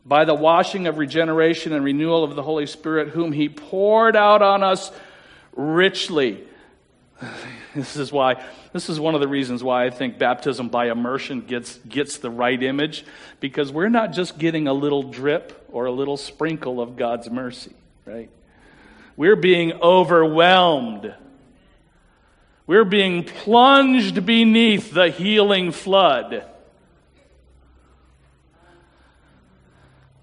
by 0.06 0.26
the 0.26 0.36
washing 0.36 0.86
of 0.86 1.00
regeneration 1.00 1.74
and 1.74 1.84
renewal 1.84 2.24
of 2.24 2.36
the 2.36 2.44
Holy 2.44 2.68
Spirit, 2.68 3.10
whom 3.10 3.32
He 3.32 3.50
poured 3.50 4.16
out 4.16 4.44
on 4.44 4.62
us 4.62 4.92
richly. 5.56 6.44
This 7.74 7.96
is 7.96 8.12
why, 8.12 8.44
this 8.74 8.90
is 8.90 9.00
one 9.00 9.16
of 9.16 9.22
the 9.22 9.30
reasons 9.30 9.64
why 9.64 9.86
I 9.86 9.92
think 9.92 10.20
baptism 10.20 10.68
by 10.68 10.92
immersion 10.92 11.40
gets, 11.40 11.78
gets 11.78 12.18
the 12.18 12.30
right 12.30 12.62
image, 12.62 13.06
because 13.40 13.72
we're 13.72 13.88
not 13.88 14.12
just 14.12 14.38
getting 14.38 14.68
a 14.68 14.74
little 14.74 15.04
drip 15.04 15.61
or 15.72 15.86
a 15.86 15.92
little 15.92 16.18
sprinkle 16.18 16.82
of 16.82 16.96
God's 16.96 17.30
mercy, 17.30 17.74
right? 18.06 18.30
We're 19.16 19.36
being 19.36 19.74
overwhelmed. 19.74 21.14
We're 22.68 22.86
being 22.86 23.24
plunged 23.24 24.26
beneath 24.26 24.94
the 24.94 25.10
healing 25.10 25.72
flood. 25.72 26.46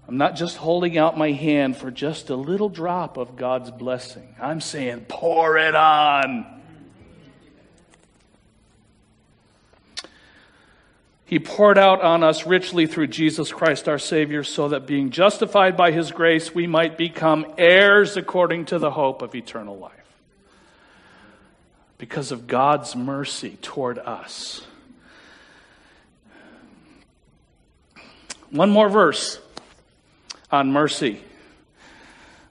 I'm 0.07 0.17
not 0.17 0.35
just 0.35 0.57
holding 0.57 0.97
out 0.97 1.17
my 1.17 1.31
hand 1.31 1.77
for 1.77 1.91
just 1.91 2.31
a 2.31 2.35
little 2.35 2.69
drop 2.69 3.17
of 3.17 3.35
God's 3.35 3.69
blessing. 3.69 4.35
I'm 4.41 4.59
saying, 4.59 5.05
pour 5.07 5.57
it 5.59 5.75
on. 5.75 6.58
He 11.29 11.37
poured 11.37 11.77
out 11.77 12.01
on 12.01 12.23
us 12.23 12.47
richly 12.47 12.87
through 12.87 13.05
Jesus 13.05 13.51
Christ 13.51 13.87
our 13.87 13.99
Savior, 13.99 14.43
so 14.43 14.69
that 14.69 14.87
being 14.87 15.11
justified 15.11 15.77
by 15.77 15.91
His 15.91 16.11
grace, 16.11 16.55
we 16.55 16.65
might 16.65 16.97
become 16.97 17.45
heirs 17.55 18.17
according 18.17 18.65
to 18.65 18.79
the 18.79 18.89
hope 18.89 19.21
of 19.21 19.35
eternal 19.35 19.77
life. 19.77 19.93
Because 21.99 22.31
of 22.31 22.47
God's 22.47 22.95
mercy 22.95 23.59
toward 23.61 23.99
us. 23.99 24.65
One 28.49 28.71
more 28.71 28.89
verse 28.89 29.39
on 30.51 30.71
mercy. 30.71 31.21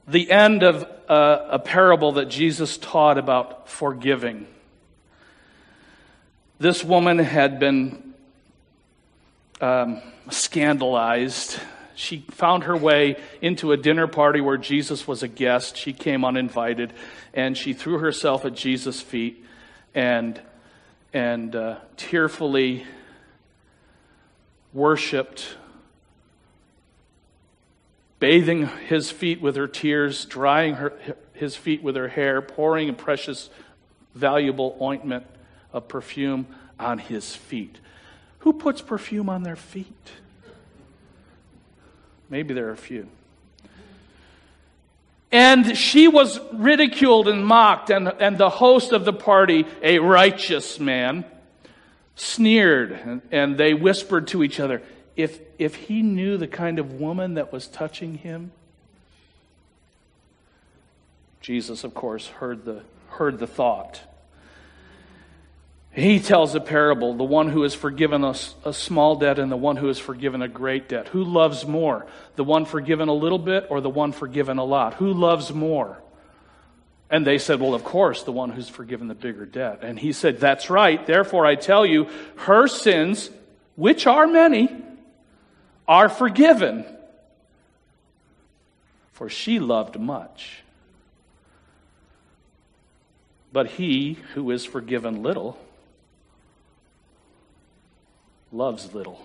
The 0.07 0.31
end 0.31 0.62
of 0.62 0.88
a, 1.09 1.47
a 1.51 1.59
parable 1.59 2.12
that 2.12 2.27
Jesus 2.27 2.79
taught 2.79 3.19
about 3.19 3.69
forgiving. 3.69 4.47
This 6.61 6.85
woman 6.85 7.19
had 7.19 7.59
been 7.59 8.08
um, 9.61 10.01
scandalized. 10.31 11.59
She 11.94 12.25
found 12.31 12.64
her 12.64 12.77
way 12.77 13.16
into 13.40 13.73
a 13.73 13.77
dinner 13.77 14.07
party 14.07 14.40
where 14.40 14.57
Jesus 14.57 15.07
was 15.07 15.23
a 15.23 15.29
guest. 15.29 15.77
She 15.77 15.92
came 15.92 16.25
uninvited, 16.25 16.92
and 17.35 17.57
she 17.57 17.73
threw 17.73 17.99
herself 17.99 18.44
at 18.44 18.55
Jesus' 18.55 19.01
feet 19.01 19.44
and 19.94 20.40
and 21.12 21.57
uh, 21.57 21.77
tearfully 21.97 22.85
worshipped 24.73 25.57
bathing 28.18 28.66
his 28.66 29.11
feet 29.11 29.40
with 29.40 29.57
her 29.57 29.68
tears, 29.68 30.25
drying 30.25 30.75
her, 30.75 30.92
his 31.35 31.57
feet 31.57 31.83
with 31.83 31.97
her 31.97 32.09
hair, 32.09 32.42
pouring 32.42 32.88
a 32.88 32.92
precious, 32.92 33.49
valuable 34.14 34.77
ointment 34.81 35.25
of 35.73 35.88
perfume 35.88 36.47
on 36.79 36.99
his 36.99 37.35
feet. 37.35 37.79
Who 38.49 38.55
puts 38.55 38.81
perfume 38.81 39.29
on 39.29 39.43
their 39.43 39.57
feet? 39.57 40.11
Maybe 42.31 42.55
there 42.55 42.69
are 42.69 42.73
a 42.73 42.79
few. 42.79 43.07
And 45.31 45.77
she 45.77 46.09
was 46.09 46.41
ridiculed 46.55 47.29
and 47.29 47.45
mocked, 47.45 47.91
and, 47.91 48.09
and 48.09 48.39
the 48.39 48.49
host 48.49 48.93
of 48.93 49.05
the 49.05 49.13
party, 49.13 49.67
a 49.83 49.99
righteous 49.99 50.81
man, 50.81 51.27
sneered, 52.17 52.93
and, 52.93 53.21
and 53.31 53.59
they 53.59 53.75
whispered 53.75 54.29
to 54.29 54.43
each 54.43 54.61
other, 54.61 54.81
if, 55.15 55.39
if 55.59 55.75
he 55.75 56.01
knew 56.01 56.39
the 56.39 56.49
kind 56.49 56.79
of 56.79 56.95
woman 56.95 57.35
that 57.35 57.53
was 57.53 57.69
touching 57.69 58.15
him, 58.15 58.53
Jesus, 61.43 61.85
of 61.85 61.93
course, 61.93 62.29
heard 62.29 62.65
the, 62.65 62.83
heard 63.11 63.41
the 63.41 63.47
thought. 63.47 64.08
He 65.99 66.21
tells 66.21 66.55
a 66.55 66.61
parable 66.61 67.15
the 67.15 67.25
one 67.25 67.49
who 67.49 67.63
has 67.63 67.75
forgiven 67.75 68.23
a, 68.23 68.37
a 68.65 68.73
small 68.73 69.17
debt 69.17 69.41
and 69.41 69.51
the 69.51 69.57
one 69.57 69.75
who 69.75 69.89
has 69.89 69.99
forgiven 69.99 70.43
a 70.43 70.49
great 70.49 70.89
debt. 70.89 71.09
Who 71.09 71.25
loves 71.25 71.67
more? 71.67 72.07
The 72.37 72.45
one 72.45 72.67
forgiven 72.67 73.09
a 73.09 73.13
little 73.13 73.39
bit 73.39 73.67
or 73.69 73.81
the 73.81 73.91
one 73.91 74.13
forgiven 74.13 74.59
a 74.59 74.65
lot? 74.65 74.95
Who 74.95 75.13
loves 75.13 75.53
more? 75.53 76.01
And 77.11 77.27
they 77.27 77.39
said, 77.39 77.59
Well, 77.59 77.75
of 77.75 77.83
course, 77.83 78.23
the 78.23 78.31
one 78.31 78.51
who's 78.51 78.69
forgiven 78.69 79.09
the 79.09 79.17
bigger 79.17 79.45
debt. 79.45 79.81
And 79.83 79.99
he 79.99 80.13
said, 80.13 80.39
That's 80.39 80.71
right. 80.71 81.05
Therefore, 81.05 81.45
I 81.45 81.57
tell 81.57 81.85
you, 81.85 82.07
her 82.37 82.69
sins, 82.69 83.29
which 83.75 84.07
are 84.07 84.29
many, 84.29 84.69
are 85.89 86.09
forgiven. 86.09 86.85
For 89.15 89.29
she 89.29 89.59
loved 89.59 89.99
much. 89.99 90.63
But 93.53 93.67
he 93.67 94.19
who 94.35 94.53
is 94.53 94.65
forgiven 94.65 95.25
little 95.25 95.59
loves 98.59 98.92
little. 98.92 99.25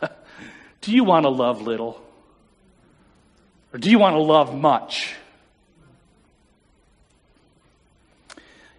do 0.80 0.92
you 0.92 1.04
want 1.04 1.24
to 1.24 1.28
love 1.28 1.60
little? 1.60 2.02
Or 3.72 3.78
do 3.78 3.90
you 3.90 3.98
want 3.98 4.14
to 4.14 4.20
love 4.20 4.54
much? 4.56 5.14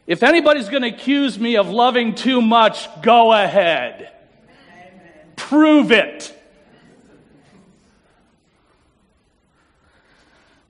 If 0.07 0.23
anybody's 0.23 0.67
going 0.67 0.81
to 0.81 0.89
accuse 0.89 1.39
me 1.39 1.57
of 1.57 1.69
loving 1.69 2.15
too 2.15 2.41
much, 2.41 2.89
go 3.03 3.31
ahead. 3.31 4.11
Amen. 4.49 4.99
Prove 5.35 5.91
it. 5.91 6.35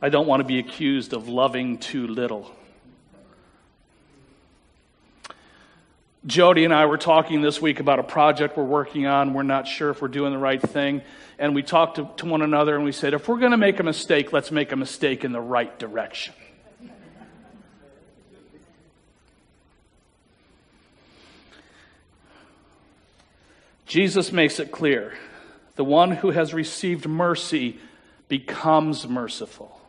I 0.01 0.09
don't 0.09 0.27
want 0.27 0.41
to 0.41 0.43
be 0.43 0.59
accused 0.59 1.13
of 1.13 1.29
loving 1.29 1.77
too 1.77 2.07
little. 2.07 2.51
Jody 6.25 6.65
and 6.65 6.73
I 6.73 6.85
were 6.85 6.99
talking 6.99 7.41
this 7.41 7.59
week 7.59 7.79
about 7.79 7.97
a 7.97 8.03
project 8.03 8.55
we're 8.55 8.63
working 8.63 9.07
on. 9.07 9.33
We're 9.33 9.41
not 9.41 9.67
sure 9.67 9.89
if 9.89 10.01
we're 10.01 10.07
doing 10.07 10.31
the 10.31 10.37
right 10.37 10.61
thing. 10.61 11.01
And 11.39 11.55
we 11.55 11.63
talked 11.63 11.95
to, 11.95 12.07
to 12.17 12.27
one 12.27 12.43
another 12.43 12.75
and 12.75 12.85
we 12.85 12.91
said, 12.91 13.15
if 13.15 13.27
we're 13.27 13.39
going 13.39 13.51
to 13.51 13.57
make 13.57 13.79
a 13.79 13.83
mistake, 13.83 14.31
let's 14.31 14.51
make 14.51 14.71
a 14.71 14.75
mistake 14.75 15.23
in 15.25 15.31
the 15.31 15.41
right 15.41 15.77
direction. 15.79 16.35
Jesus 23.87 24.31
makes 24.31 24.59
it 24.59 24.71
clear 24.71 25.13
the 25.75 25.83
one 25.83 26.11
who 26.11 26.29
has 26.31 26.53
received 26.53 27.07
mercy 27.07 27.79
becomes 28.29 29.07
merciful. 29.07 29.81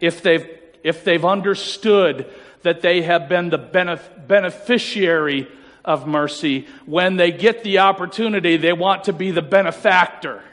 If 0.00 0.22
they've, 0.22 0.48
if 0.86 1.02
they've 1.02 1.24
understood 1.24 2.32
that 2.62 2.80
they 2.80 3.02
have 3.02 3.28
been 3.28 3.50
the 3.50 3.58
benef- 3.58 4.28
beneficiary 4.28 5.48
of 5.84 6.06
mercy. 6.06 6.68
When 6.86 7.16
they 7.16 7.32
get 7.32 7.64
the 7.64 7.80
opportunity, 7.80 8.56
they 8.56 8.72
want 8.72 9.04
to 9.04 9.12
be 9.12 9.32
the 9.32 9.42
benefactor. 9.42 10.44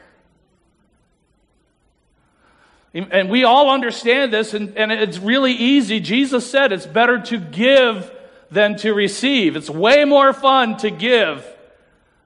And 2.95 3.29
we 3.29 3.43
all 3.43 3.69
understand 3.69 4.33
this, 4.33 4.55
and, 4.55 4.75
and 4.75 4.91
it's 4.91 5.19
really 5.19 5.53
easy. 5.53 5.99
Jesus 5.99 6.49
said 6.49 6.71
it's 6.71 6.85
better 6.85 7.19
to 7.21 7.37
give 7.39 8.11
than 8.49 8.75
to 8.77 8.93
receive. 8.93 9.55
It's 9.55 9.69
way 9.69 10.03
more 10.03 10.33
fun 10.33 10.77
to 10.77 10.89
give 10.89 11.45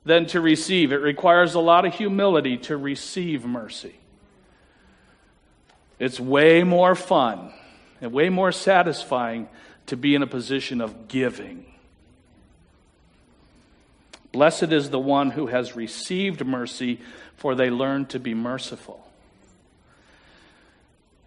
than 0.05 0.27
to 0.27 0.39
receive. 0.39 0.93
It 0.93 1.01
requires 1.01 1.55
a 1.55 1.59
lot 1.59 1.85
of 1.85 1.93
humility 1.93 2.57
to 2.57 2.77
receive 2.77 3.45
mercy. 3.45 3.95
It's 5.99 6.21
way 6.21 6.63
more 6.63 6.95
fun 6.95 7.53
and 8.01 8.11
way 8.11 8.29
more 8.29 8.51
satisfying 8.51 9.49
to 9.87 9.97
be 9.97 10.15
in 10.15 10.21
a 10.21 10.27
position 10.27 10.81
of 10.81 11.07
giving. 11.07 11.65
Blessed 14.31 14.71
is 14.71 14.89
the 14.89 14.99
one 14.99 15.31
who 15.31 15.47
has 15.47 15.75
received 15.75 16.45
mercy, 16.45 16.99
for 17.37 17.55
they 17.55 17.69
learn 17.69 18.05
to 18.07 18.19
be 18.19 18.33
merciful. 18.33 19.03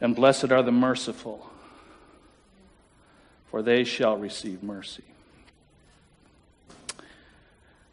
And 0.00 0.14
blessed 0.14 0.52
are 0.52 0.62
the 0.62 0.72
merciful, 0.72 1.50
for 3.50 3.62
they 3.62 3.84
shall 3.84 4.16
receive 4.16 4.62
mercy. 4.62 5.04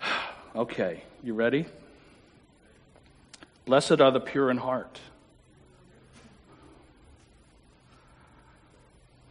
Okay, 0.55 1.03
you 1.23 1.35
ready? 1.35 1.67
Blessed 3.65 4.01
are 4.01 4.09
the 4.09 4.19
pure 4.19 4.49
in 4.49 4.57
heart, 4.57 4.99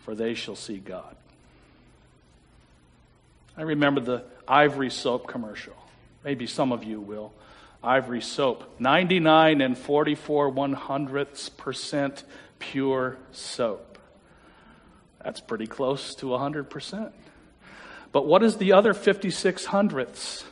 for 0.07 0.15
they 0.15 0.35
shall 0.35 0.55
see 0.55 0.79
God. 0.79 1.17
I 3.57 3.63
remember 3.63 4.01
the 4.01 4.23
Ivory 4.47 4.89
soap 4.89 5.27
commercial. 5.27 5.75
Maybe 6.25 6.47
some 6.47 6.71
of 6.71 6.85
you 6.85 7.01
will. 7.01 7.33
Ivory 7.83 8.21
soap, 8.21 8.79
99 8.79 9.61
and 9.61 9.77
44 9.77 10.51
one 10.51 10.75
hundredths 10.75 11.49
percent 11.49 12.23
pure 12.61 13.17
soap. 13.33 13.99
That's 15.25 15.41
pretty 15.41 15.67
close 15.67 16.15
to 16.17 16.27
100%. 16.27 17.11
But 18.13 18.27
what 18.27 18.45
is 18.45 18.59
the 18.59 18.75
other 18.75 18.95
56 18.95 19.65
hundredths? 19.65 20.45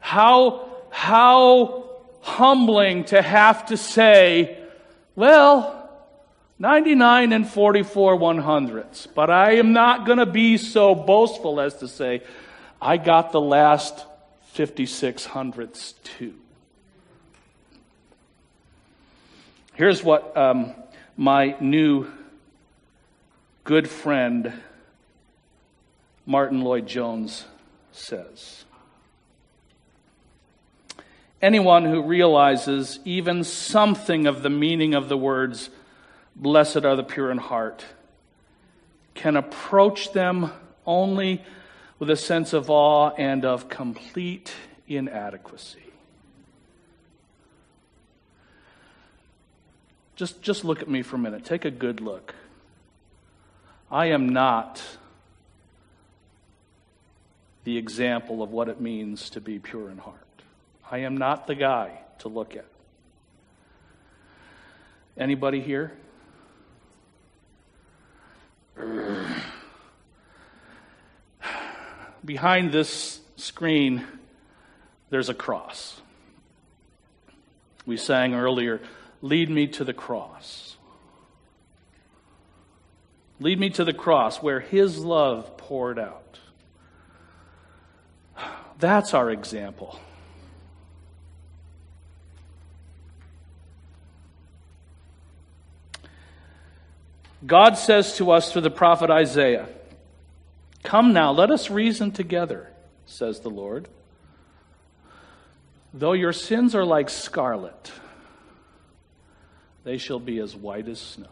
How, 0.00 0.70
how 0.90 1.81
humbling 2.22 3.04
to 3.04 3.20
have 3.20 3.66
to 3.66 3.76
say, 3.76 4.58
well, 5.14 5.78
99 6.58 7.32
and 7.32 7.46
44 7.48 8.16
one 8.16 8.38
hundredths. 8.38 9.06
But 9.06 9.30
I 9.30 9.56
am 9.56 9.72
not 9.72 10.06
going 10.06 10.18
to 10.18 10.26
be 10.26 10.56
so 10.56 10.94
boastful 10.94 11.60
as 11.60 11.74
to 11.78 11.88
say, 11.88 12.22
I 12.80 12.96
got 12.96 13.32
the 13.32 13.40
last 13.40 14.06
56 14.52 15.24
hundredths 15.26 15.94
too. 16.04 16.34
Here's 19.74 20.04
what 20.04 20.36
um, 20.36 20.74
my 21.16 21.56
new 21.58 22.06
good 23.64 23.88
friend, 23.88 24.52
Martin 26.26 26.60
Lloyd-Jones, 26.60 27.46
says. 27.92 28.64
Anyone 31.42 31.84
who 31.84 32.02
realizes 32.02 33.00
even 33.04 33.42
something 33.42 34.26
of 34.26 34.42
the 34.42 34.50
meaning 34.50 34.94
of 34.94 35.08
the 35.08 35.18
words 35.18 35.68
Blessed 36.34 36.84
are 36.84 36.96
the 36.96 37.04
pure 37.04 37.30
in 37.30 37.38
heart, 37.38 37.84
can 39.14 39.36
approach 39.36 40.12
them 40.12 40.50
only 40.86 41.44
with 41.98 42.10
a 42.10 42.16
sense 42.16 42.52
of 42.52 42.70
awe 42.70 43.10
and 43.10 43.44
of 43.44 43.68
complete 43.68 44.52
inadequacy. 44.88 45.78
Just, 50.16 50.42
just 50.42 50.64
look 50.64 50.82
at 50.82 50.88
me 50.88 51.02
for 51.02 51.16
a 51.16 51.18
minute. 51.18 51.44
Take 51.44 51.64
a 51.64 51.70
good 51.70 52.00
look. 52.00 52.34
I 53.90 54.06
am 54.06 54.28
not 54.30 54.82
the 57.64 57.76
example 57.76 58.42
of 58.42 58.50
what 58.50 58.68
it 58.68 58.80
means 58.80 59.30
to 59.30 59.40
be 59.40 59.58
pure 59.58 59.90
in 59.90 59.98
heart. 59.98 60.21
I 60.92 60.98
am 60.98 61.16
not 61.16 61.46
the 61.46 61.54
guy 61.54 61.98
to 62.18 62.28
look 62.28 62.54
at. 62.54 62.66
Anybody 65.16 65.62
here? 65.62 65.90
Behind 72.22 72.70
this 72.72 73.20
screen, 73.36 74.04
there's 75.08 75.30
a 75.30 75.34
cross. 75.34 75.98
We 77.86 77.96
sang 77.96 78.34
earlier, 78.34 78.82
Lead 79.22 79.48
me 79.48 79.68
to 79.68 79.84
the 79.84 79.94
cross. 79.94 80.76
Lead 83.40 83.58
me 83.58 83.70
to 83.70 83.84
the 83.84 83.94
cross 83.94 84.42
where 84.42 84.60
His 84.60 84.98
love 84.98 85.56
poured 85.56 85.98
out. 85.98 86.38
That's 88.78 89.14
our 89.14 89.30
example. 89.30 89.98
God 97.44 97.76
says 97.76 98.16
to 98.16 98.30
us 98.30 98.52
through 98.52 98.62
the 98.62 98.70
prophet 98.70 99.10
Isaiah, 99.10 99.68
Come 100.82 101.12
now, 101.12 101.32
let 101.32 101.50
us 101.50 101.70
reason 101.70 102.10
together, 102.10 102.68
says 103.06 103.40
the 103.40 103.50
Lord. 103.50 103.88
Though 105.94 106.12
your 106.12 106.32
sins 106.32 106.74
are 106.74 106.84
like 106.84 107.10
scarlet, 107.10 107.92
they 109.84 109.98
shall 109.98 110.18
be 110.18 110.38
as 110.38 110.56
white 110.56 110.88
as 110.88 111.00
snow. 111.00 111.26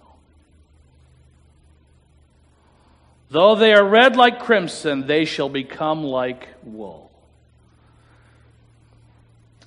Though 3.30 3.54
they 3.54 3.72
are 3.72 3.84
red 3.84 4.16
like 4.16 4.40
crimson, 4.40 5.06
they 5.06 5.24
shall 5.24 5.48
become 5.48 6.02
like 6.02 6.48
wool. 6.64 7.10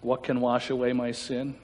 What 0.02 0.24
can 0.24 0.42
wash 0.42 0.70
away 0.70 0.92
my 0.92 1.14
sin? 1.14 1.56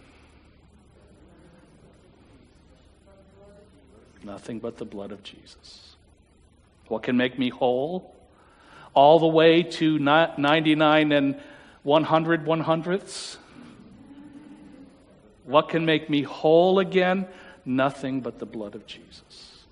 Nothing 4.29 4.59
but 4.59 4.77
the 4.77 4.85
blood 4.85 5.11
of 5.11 5.23
Jesus. 5.23 5.95
What 6.87 7.01
can 7.01 7.17
make 7.17 7.39
me 7.39 7.49
whole? 7.49 8.15
All 8.93 9.17
the 9.17 9.27
way 9.27 9.63
to 9.63 9.97
99 9.97 11.11
and 11.11 11.35
100 11.81 12.45
one 12.45 12.59
hundredths? 12.59 13.39
What 15.45 15.69
can 15.69 15.83
make 15.83 16.11
me 16.11 16.21
whole 16.21 16.77
again? 16.77 17.25
Nothing 17.65 18.21
but 18.21 18.37
the 18.37 18.45
blood 18.45 18.75
of 18.75 18.85
Jesus. 18.85 19.65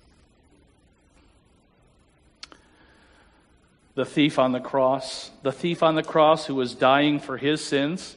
the 3.94 4.04
thief 4.04 4.38
on 4.38 4.52
the 4.52 4.60
cross, 4.60 5.32
the 5.42 5.50
thief 5.50 5.82
on 5.82 5.96
the 5.96 6.04
cross 6.04 6.46
who 6.46 6.54
was 6.54 6.72
dying 6.72 7.18
for 7.18 7.36
his 7.36 7.64
sins. 7.64 8.16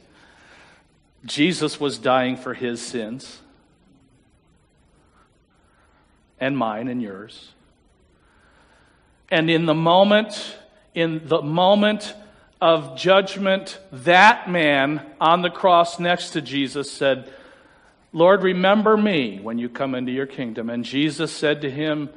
Jesus 1.24 1.80
was 1.80 1.98
dying 1.98 2.36
for 2.36 2.54
his 2.54 2.80
sins 2.80 3.40
and 6.42 6.58
mine 6.58 6.88
and 6.88 7.00
yours. 7.00 7.52
And 9.30 9.48
in 9.48 9.64
the 9.64 9.74
moment, 9.74 10.58
in 10.92 11.26
the 11.28 11.40
moment 11.40 12.14
of 12.60 12.98
judgment, 12.98 13.78
that 13.92 14.50
man 14.50 15.06
on 15.20 15.42
the 15.42 15.50
cross 15.50 16.00
next 16.00 16.30
to 16.30 16.42
Jesus 16.42 16.90
said, 16.90 17.32
Lord, 18.12 18.42
remember 18.42 18.96
me 18.96 19.38
when 19.40 19.58
you 19.58 19.68
come 19.68 19.94
into 19.94 20.10
your 20.10 20.26
kingdom. 20.26 20.68
And 20.68 20.84
Jesus 20.84 21.32
said 21.32 21.60
to 21.60 21.70
him, 21.70 22.10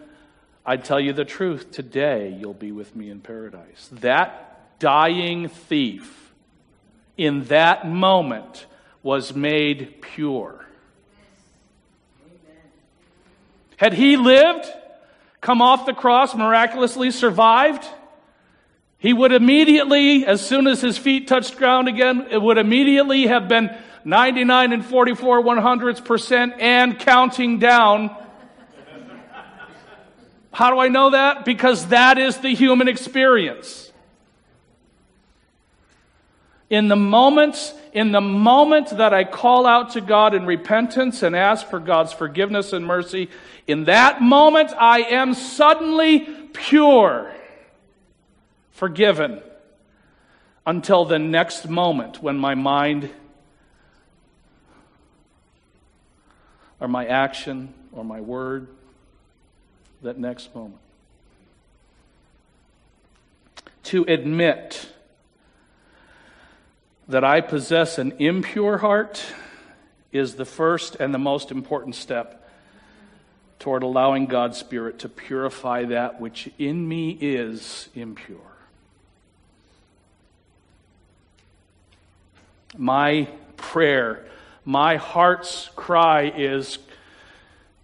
I 0.65 0.77
tell 0.77 0.99
you 0.99 1.13
the 1.13 1.23
truth, 1.23 1.69
today 1.69 2.35
you'll 2.35 2.55
be 2.55 2.71
with 2.71 2.95
me 2.95 3.11
in 3.11 3.21
paradise. 3.21 3.89
That 3.91 4.79
dying 4.79 5.49
thief 5.49 6.33
in 7.15 7.43
that 7.45 7.87
moment 7.87 8.65
was 9.03 9.35
made 9.35 10.01
pure. 10.01 10.64
Had 13.77 13.93
he 13.93 14.17
lived, 14.17 14.65
come 15.41 15.61
off 15.61 15.85
the 15.85 15.93
cross, 15.93 16.35
miraculously 16.35 17.11
survived, 17.11 17.85
he 18.97 19.13
would 19.13 19.31
immediately, 19.31 20.25
as 20.25 20.45
soon 20.45 20.67
as 20.67 20.81
his 20.81 20.97
feet 20.97 21.27
touched 21.27 21.57
ground 21.57 21.87
again, 21.87 22.27
it 22.31 22.41
would 22.41 22.57
immediately 22.57 23.27
have 23.27 23.47
been 23.47 23.75
99 24.03 24.73
and 24.73 24.85
44 24.85 25.41
one 25.41 25.57
hundredths 25.57 25.99
percent 25.99 26.53
and 26.59 26.99
counting 26.99 27.59
down 27.59 28.15
how 30.55 30.71
do 30.71 30.79
I 30.79 30.87
know 30.87 31.09
that? 31.09 31.43
Because 31.43 31.87
that 31.87 32.17
is 32.17 32.37
the 32.37 32.55
human 32.55 32.87
experience. 32.87 33.91
In 36.69 36.87
the 36.87 36.95
moments, 36.95 37.73
in 37.93 38.11
the 38.11 38.21
moment 38.21 38.89
that 38.97 39.13
I 39.13 39.23
call 39.23 39.67
out 39.67 39.91
to 39.91 40.01
God 40.01 40.33
in 40.33 40.45
repentance 40.45 41.21
and 41.21 41.35
ask 41.35 41.67
for 41.67 41.79
God's 41.79 42.11
forgiveness 42.11 42.73
and 42.73 42.85
mercy, 42.85 43.29
in 43.67 43.85
that 43.85 44.21
moment 44.21 44.71
I 44.77 45.01
am 45.01 45.35
suddenly 45.35 46.21
pure, 46.53 47.31
forgiven, 48.71 49.41
until 50.65 51.05
the 51.05 51.19
next 51.19 51.69
moment 51.69 52.23
when 52.23 52.37
my 52.37 52.55
mind 52.55 53.11
or 56.79 56.87
my 56.87 57.05
action 57.05 57.73
or 57.91 58.03
my 58.03 58.21
word 58.21 58.67
that 60.01 60.17
next 60.17 60.53
moment. 60.55 60.81
To 63.83 64.03
admit 64.07 64.87
that 67.07 67.23
I 67.23 67.41
possess 67.41 67.97
an 67.97 68.13
impure 68.19 68.77
heart 68.79 69.23
is 70.11 70.35
the 70.35 70.45
first 70.45 70.95
and 70.95 71.13
the 71.13 71.19
most 71.19 71.51
important 71.51 71.95
step 71.95 72.49
toward 73.59 73.83
allowing 73.83 74.25
God's 74.25 74.57
Spirit 74.57 74.99
to 74.99 75.09
purify 75.09 75.85
that 75.85 76.19
which 76.19 76.49
in 76.57 76.87
me 76.87 77.11
is 77.19 77.89
impure. 77.95 78.39
My 82.77 83.27
prayer, 83.55 84.25
my 84.65 84.97
heart's 84.97 85.69
cry 85.75 86.33
is 86.35 86.77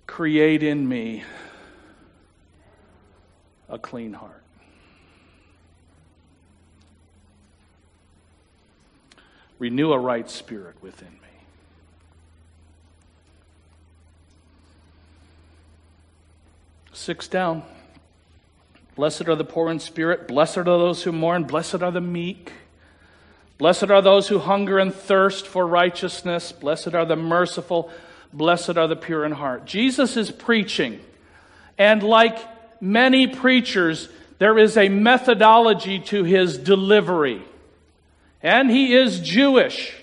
create 0.07 0.63
in 0.63 0.87
me 0.87 1.23
a 3.69 3.79
clean 3.79 4.13
heart. 4.13 4.40
Renew 9.61 9.93
a 9.93 9.99
right 9.99 10.27
spirit 10.27 10.73
within 10.81 11.11
me. 11.11 11.29
Six 16.93 17.27
down. 17.27 17.61
Blessed 18.95 19.27
are 19.27 19.35
the 19.35 19.43
poor 19.43 19.69
in 19.69 19.77
spirit. 19.77 20.27
Blessed 20.27 20.57
are 20.57 20.63
those 20.63 21.03
who 21.03 21.11
mourn. 21.11 21.43
Blessed 21.43 21.83
are 21.83 21.91
the 21.91 22.01
meek. 22.01 22.51
Blessed 23.59 23.91
are 23.91 24.01
those 24.01 24.29
who 24.29 24.39
hunger 24.39 24.79
and 24.79 24.91
thirst 24.91 25.45
for 25.45 25.67
righteousness. 25.67 26.51
Blessed 26.51 26.95
are 26.95 27.05
the 27.05 27.15
merciful. 27.15 27.91
Blessed 28.33 28.77
are 28.77 28.87
the 28.87 28.95
pure 28.95 29.25
in 29.25 29.31
heart. 29.31 29.65
Jesus 29.65 30.17
is 30.17 30.31
preaching. 30.31 30.99
And 31.77 32.01
like 32.01 32.39
many 32.81 33.27
preachers, 33.27 34.09
there 34.39 34.57
is 34.57 34.75
a 34.75 34.89
methodology 34.89 35.99
to 35.99 36.23
his 36.23 36.57
delivery. 36.57 37.43
And 38.43 38.69
he 38.69 38.93
is 38.93 39.19
Jewish. 39.19 39.93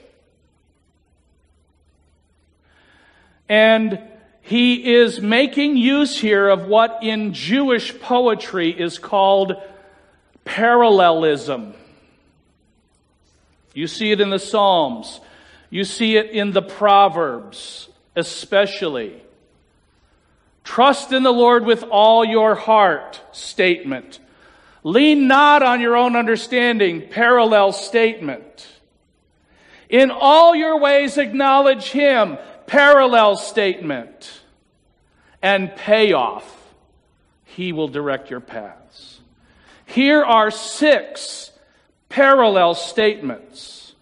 And 3.48 4.00
he 4.42 4.94
is 4.94 5.20
making 5.20 5.76
use 5.76 6.18
here 6.18 6.48
of 6.48 6.66
what 6.66 7.00
in 7.02 7.32
Jewish 7.34 7.98
poetry 8.00 8.70
is 8.70 8.98
called 8.98 9.54
parallelism. 10.44 11.74
You 13.74 13.86
see 13.86 14.10
it 14.10 14.20
in 14.20 14.30
the 14.30 14.38
Psalms. 14.38 15.20
You 15.70 15.84
see 15.84 16.16
it 16.16 16.30
in 16.30 16.52
the 16.52 16.62
Proverbs, 16.62 17.88
especially. 18.16 19.22
Trust 20.64 21.12
in 21.12 21.22
the 21.22 21.32
Lord 21.32 21.64
with 21.64 21.82
all 21.84 22.24
your 22.24 22.54
heart 22.54 23.20
statement. 23.32 24.18
Lean 24.88 25.28
not 25.28 25.62
on 25.62 25.82
your 25.82 25.98
own 25.98 26.16
understanding, 26.16 27.08
parallel 27.10 27.72
statement. 27.72 28.66
In 29.90 30.10
all 30.10 30.56
your 30.56 30.80
ways 30.80 31.18
acknowledge 31.18 31.90
Him, 31.90 32.38
parallel 32.66 33.36
statement. 33.36 34.40
And 35.42 35.76
payoff. 35.76 36.54
He 37.44 37.74
will 37.74 37.88
direct 37.88 38.30
your 38.30 38.40
paths. 38.40 39.20
Here 39.84 40.24
are 40.24 40.50
six 40.50 41.50
parallel 42.08 42.74
statements. 42.74 43.92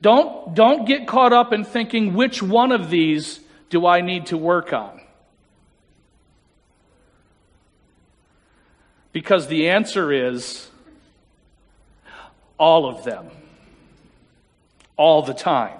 Don't, 0.00 0.54
don't 0.54 0.86
get 0.86 1.06
caught 1.06 1.34
up 1.34 1.52
in 1.52 1.64
thinking 1.64 2.14
which 2.14 2.42
one 2.42 2.72
of 2.72 2.88
these 2.88 3.40
do 3.68 3.86
I 3.86 4.00
need 4.00 4.24
to 4.26 4.38
work 4.38 4.72
on? 4.72 5.01
Because 9.12 9.46
the 9.46 9.68
answer 9.68 10.12
is 10.12 10.68
all 12.58 12.88
of 12.88 13.04
them, 13.04 13.28
all 14.96 15.22
the 15.22 15.34
time. 15.34 15.78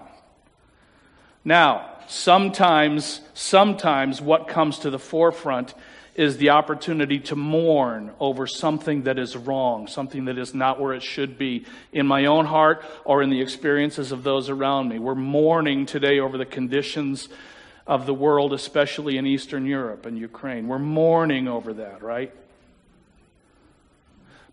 Now, 1.45 1.89
sometimes, 2.09 3.20
sometimes 3.35 4.20
what 4.20 4.49
comes 4.49 4.80
to 4.80 4.91
the 4.91 4.99
forefront 4.99 5.74
is 6.14 6.37
the 6.37 6.51
opportunity 6.51 7.18
to 7.18 7.35
mourn 7.37 8.12
over 8.20 8.47
something 8.47 9.05
that 9.05 9.18
is 9.18 9.35
wrong, 9.35 9.87
something 9.87 10.26
that 10.26 10.37
is 10.37 10.55
not 10.55 10.78
where 10.78 10.93
it 10.93 11.03
should 11.03 11.39
be 11.39 11.64
in 11.91 12.07
my 12.07 12.26
own 12.26 12.45
heart 12.45 12.85
or 13.05 13.22
in 13.22 13.30
the 13.30 13.41
experiences 13.41 14.12
of 14.12 14.22
those 14.22 14.51
around 14.51 14.89
me. 14.89 14.99
We're 14.99 15.14
mourning 15.14 15.87
today 15.87 16.20
over 16.20 16.37
the 16.37 16.45
conditions 16.45 17.30
of 17.87 18.05
the 18.05 18.14
world, 18.14 18.53
especially 18.53 19.16
in 19.16 19.26
Eastern 19.26 19.64
Europe 19.64 20.05
and 20.05 20.18
Ukraine. 20.18 20.68
We're 20.68 20.78
mourning 20.78 21.49
over 21.49 21.72
that, 21.74 22.03
right? 22.03 22.33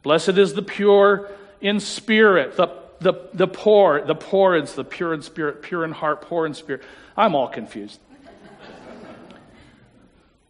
Blessed 0.04 0.38
is 0.38 0.54
the 0.54 0.62
pure 0.62 1.30
in 1.62 1.80
spirit, 1.80 2.56
the, 2.56 2.68
the, 3.00 3.14
the 3.34 3.48
poor, 3.48 4.02
the 4.06 4.16
poor 4.16 4.56
is 4.56 4.74
the 4.74 4.84
pure 4.84 5.14
in 5.14 5.22
spirit, 5.22 5.62
pure 5.62 5.84
in 5.84 5.92
heart, 5.92 6.22
poor 6.22 6.46
in 6.46 6.54
spirit. 6.54 6.84
I'm 7.18 7.36
all 7.36 7.48
confused. 7.48 8.00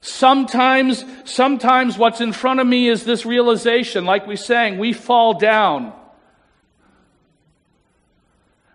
Sometimes, 0.02 1.04
sometimes 1.26 1.98
what's 1.98 2.22
in 2.22 2.32
front 2.32 2.60
of 2.60 2.68
me 2.68 2.88
is 2.88 3.04
this 3.04 3.26
realization, 3.26 4.06
like 4.06 4.28
we 4.28 4.36
sang, 4.36 4.78
we 4.78 4.94
fall 4.94 5.34
down. 5.34 5.94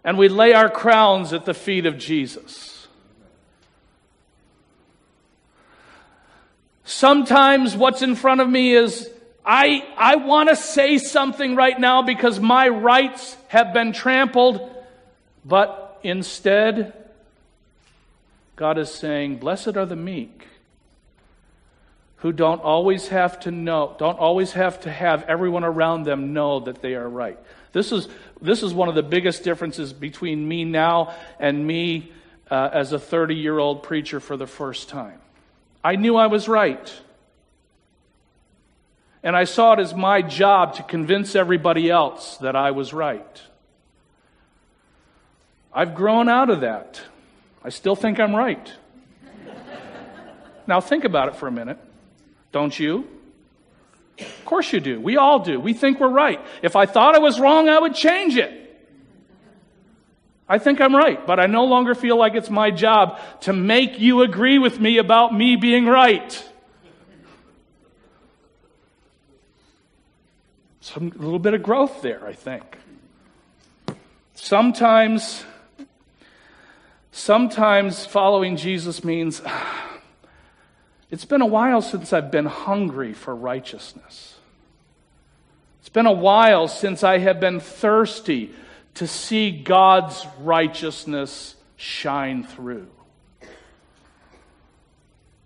and 0.04 0.18
we 0.18 0.28
lay 0.28 0.52
our 0.52 0.68
crowns 0.68 1.32
at 1.32 1.46
the 1.46 1.54
feet 1.54 1.86
of 1.86 1.96
Jesus. 1.96 2.86
Sometimes 6.84 7.74
what's 7.74 8.02
in 8.02 8.14
front 8.14 8.42
of 8.42 8.48
me 8.48 8.74
is 8.74 9.08
I, 9.44 9.84
I 9.96 10.16
want 10.16 10.48
to 10.48 10.56
say 10.56 10.98
something 10.98 11.54
right 11.54 11.78
now 11.78 12.02
because 12.02 12.40
my 12.40 12.68
rights 12.68 13.36
have 13.48 13.74
been 13.74 13.92
trampled, 13.92 14.70
but 15.44 15.98
instead, 16.02 16.94
God 18.56 18.78
is 18.78 18.90
saying, 18.90 19.36
Blessed 19.36 19.76
are 19.76 19.86
the 19.86 19.96
meek 19.96 20.48
who 22.24 22.32
don't 22.32 22.62
always 22.62 23.08
have 23.08 23.38
to 23.40 23.50
know, 23.50 23.94
don't 23.98 24.18
always 24.18 24.52
have 24.52 24.80
to 24.80 24.90
have 24.90 25.24
everyone 25.24 25.62
around 25.62 26.04
them 26.04 26.32
know 26.32 26.60
that 26.60 26.80
they 26.80 26.94
are 26.94 27.06
right. 27.06 27.38
This 27.72 27.92
is, 27.92 28.08
this 28.40 28.62
is 28.62 28.72
one 28.72 28.88
of 28.88 28.94
the 28.94 29.02
biggest 29.02 29.44
differences 29.44 29.92
between 29.92 30.48
me 30.48 30.64
now 30.64 31.14
and 31.38 31.66
me 31.66 32.12
uh, 32.50 32.70
as 32.72 32.94
a 32.94 32.98
30 32.98 33.34
year 33.34 33.58
old 33.58 33.82
preacher 33.82 34.20
for 34.20 34.38
the 34.38 34.46
first 34.46 34.88
time. 34.88 35.20
I 35.84 35.96
knew 35.96 36.16
I 36.16 36.28
was 36.28 36.48
right. 36.48 36.90
And 39.24 39.34
I 39.34 39.44
saw 39.44 39.72
it 39.72 39.80
as 39.80 39.94
my 39.94 40.20
job 40.20 40.74
to 40.74 40.82
convince 40.82 41.34
everybody 41.34 41.90
else 41.90 42.36
that 42.36 42.54
I 42.54 42.72
was 42.72 42.92
right. 42.92 43.42
I've 45.72 45.94
grown 45.94 46.28
out 46.28 46.50
of 46.50 46.60
that. 46.60 47.00
I 47.64 47.70
still 47.70 47.96
think 47.96 48.20
I'm 48.20 48.36
right. 48.36 48.70
now, 50.66 50.82
think 50.82 51.04
about 51.04 51.28
it 51.28 51.36
for 51.36 51.48
a 51.48 51.50
minute. 51.50 51.78
Don't 52.52 52.78
you? 52.78 53.08
Of 54.18 54.44
course 54.44 54.70
you 54.74 54.78
do. 54.78 55.00
We 55.00 55.16
all 55.16 55.40
do. 55.40 55.58
We 55.58 55.72
think 55.72 56.00
we're 56.00 56.08
right. 56.08 56.40
If 56.62 56.76
I 56.76 56.84
thought 56.84 57.14
I 57.14 57.18
was 57.18 57.40
wrong, 57.40 57.70
I 57.70 57.78
would 57.78 57.94
change 57.94 58.36
it. 58.36 58.60
I 60.46 60.58
think 60.58 60.82
I'm 60.82 60.94
right, 60.94 61.26
but 61.26 61.40
I 61.40 61.46
no 61.46 61.64
longer 61.64 61.94
feel 61.94 62.18
like 62.18 62.34
it's 62.34 62.50
my 62.50 62.70
job 62.70 63.18
to 63.40 63.54
make 63.54 63.98
you 63.98 64.20
agree 64.20 64.58
with 64.58 64.78
me 64.78 64.98
about 64.98 65.34
me 65.34 65.56
being 65.56 65.86
right. 65.86 66.44
Some 70.84 71.12
a 71.18 71.22
little 71.22 71.38
bit 71.38 71.54
of 71.54 71.62
growth 71.62 72.02
there, 72.02 72.26
I 72.26 72.34
think. 72.34 72.76
Sometimes 74.34 75.42
sometimes 77.10 78.04
following 78.04 78.58
Jesus 78.58 79.02
means 79.02 79.40
it's 81.10 81.24
been 81.24 81.40
a 81.40 81.46
while 81.46 81.80
since 81.80 82.12
I've 82.12 82.30
been 82.30 82.44
hungry 82.44 83.14
for 83.14 83.34
righteousness. 83.34 84.36
It's 85.80 85.88
been 85.88 86.04
a 86.04 86.12
while 86.12 86.68
since 86.68 87.02
I 87.02 87.16
have 87.16 87.40
been 87.40 87.60
thirsty 87.60 88.50
to 88.96 89.06
see 89.06 89.50
God's 89.50 90.26
righteousness 90.38 91.54
shine 91.76 92.44
through. 92.44 92.88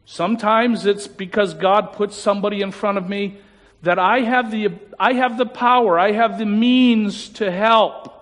Sometimes 0.04 0.84
it's 0.84 1.06
because 1.06 1.54
God 1.54 1.92
puts 1.92 2.16
somebody 2.16 2.60
in 2.60 2.72
front 2.72 2.98
of 2.98 3.08
me 3.08 3.38
that 3.82 3.98
I 3.98 4.20
have 4.20 4.50
the, 4.50 4.70
I 4.98 5.14
have 5.14 5.38
the 5.38 5.46
power, 5.46 5.98
I 5.98 6.12
have 6.12 6.38
the 6.38 6.46
means 6.46 7.28
to 7.30 7.50
help, 7.50 8.12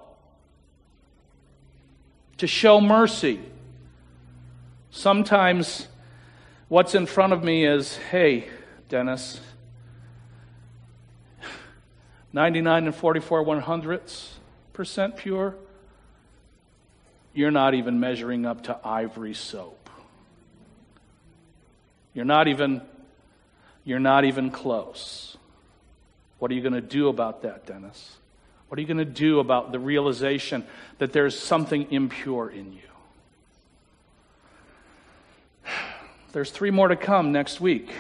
to 2.39 2.47
show 2.47 2.81
mercy. 2.81 3.41
Sometimes 4.91 5.89
What's 6.69 6.97
in 6.97 7.07
front 7.07 7.33
of 7.33 7.45
me 7.45 7.65
is 7.65 7.97
hey, 7.97 8.49
Dennis, 8.89 9.41
99 12.33 12.87
and 12.87 12.95
44 12.95 13.43
one 13.45 13.61
hundredths 13.61 14.35
percent 14.73 15.17
pure. 15.17 15.55
You're 17.33 17.53
not 17.53 17.75
even 17.75 18.01
measuring 18.01 18.47
up 18.47 18.65
to 18.65 18.79
ivory 18.85 19.35
soap. 19.35 19.89
You're 22.15 22.25
not 22.25 22.49
even 22.49 22.83
you're 23.85 24.01
not 24.01 24.25
even 24.25 24.51
close. 24.51 25.36
What 26.47 26.53
are 26.53 26.55
you 26.55 26.63
going 26.63 26.75
to 26.75 26.81
do 26.81 27.09
about 27.09 27.43
that, 27.43 27.67
Dennis? 27.67 28.19
What 28.69 28.79
are 28.79 28.81
you 28.81 28.87
going 28.87 28.99
to 28.99 29.05
do 29.05 29.41
about 29.41 29.73
the 29.73 29.81
realization 29.81 30.65
that 30.99 31.13
there's 31.13 31.37
something 31.37 31.91
impure 31.91 32.49
in 32.49 32.73
you? 32.73 32.79
There's 36.31 36.53
three 36.53 36.71
more 36.71 36.87
to 36.87 36.95
come 36.95 37.33
next 37.33 37.61
week. 37.61 37.91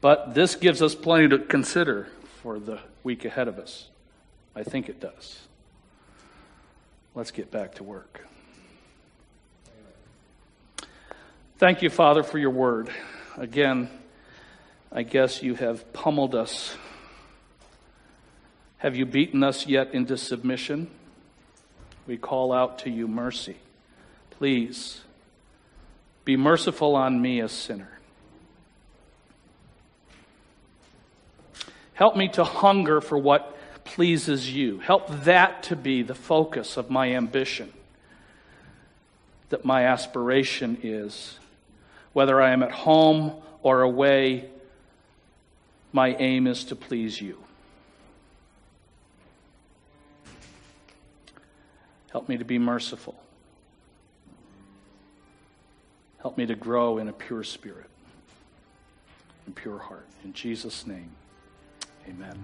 But 0.00 0.32
this 0.32 0.54
gives 0.54 0.80
us 0.80 0.94
plenty 0.94 1.26
to 1.26 1.40
consider 1.40 2.06
for 2.40 2.60
the 2.60 2.78
week 3.02 3.24
ahead 3.24 3.48
of 3.48 3.58
us. 3.58 3.88
I 4.54 4.62
think 4.62 4.88
it 4.88 5.00
does. 5.00 5.40
Let's 7.16 7.32
get 7.32 7.50
back 7.50 7.74
to 7.74 7.82
work. 7.82 8.24
Thank 11.58 11.82
you, 11.82 11.90
Father, 11.90 12.22
for 12.22 12.38
your 12.38 12.50
word. 12.50 12.90
Again, 13.36 13.90
I 14.92 15.02
guess 15.02 15.42
you 15.42 15.54
have 15.54 15.92
pummeled 15.92 16.34
us. 16.34 16.76
Have 18.78 18.96
you 18.96 19.06
beaten 19.06 19.42
us 19.42 19.66
yet 19.66 19.94
into 19.94 20.16
submission? 20.16 20.88
We 22.06 22.16
call 22.16 22.52
out 22.52 22.80
to 22.80 22.90
you 22.90 23.08
mercy. 23.08 23.56
Please 24.30 25.00
be 26.24 26.36
merciful 26.36 26.94
on 26.94 27.20
me, 27.20 27.40
a 27.40 27.48
sinner. 27.48 27.98
Help 31.94 32.16
me 32.16 32.28
to 32.28 32.44
hunger 32.44 33.00
for 33.00 33.16
what 33.16 33.56
pleases 33.84 34.52
you. 34.52 34.78
Help 34.80 35.08
that 35.24 35.62
to 35.64 35.76
be 35.76 36.02
the 36.02 36.14
focus 36.14 36.76
of 36.76 36.90
my 36.90 37.12
ambition. 37.12 37.72
That 39.48 39.64
my 39.64 39.86
aspiration 39.86 40.78
is, 40.82 41.38
whether 42.12 42.42
I 42.42 42.52
am 42.52 42.62
at 42.62 42.72
home 42.72 43.32
or 43.62 43.80
away, 43.82 44.50
my 45.96 46.14
aim 46.16 46.46
is 46.46 46.62
to 46.62 46.76
please 46.76 47.22
you. 47.22 47.42
Help 52.10 52.28
me 52.28 52.36
to 52.36 52.44
be 52.44 52.58
merciful. 52.58 53.18
Help 56.18 56.36
me 56.36 56.44
to 56.44 56.54
grow 56.54 56.98
in 56.98 57.08
a 57.08 57.14
pure 57.14 57.42
spirit 57.42 57.88
and 59.46 59.56
pure 59.56 59.78
heart. 59.78 60.06
In 60.22 60.34
Jesus' 60.34 60.86
name, 60.86 61.10
amen. 62.06 62.36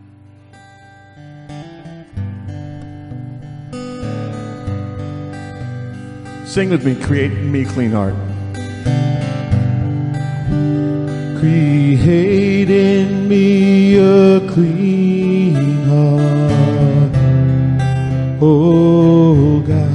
Sing 6.46 6.70
with 6.70 6.86
me, 6.86 6.94
create 7.04 7.32
me 7.32 7.66
clean 7.66 7.90
heart. 7.90 8.14
Create 11.42 12.70
in 12.70 13.26
me 13.26 13.96
a 13.96 14.40
clean 14.52 15.82
heart. 15.88 17.12
Oh 18.40 19.60
God 19.66 19.92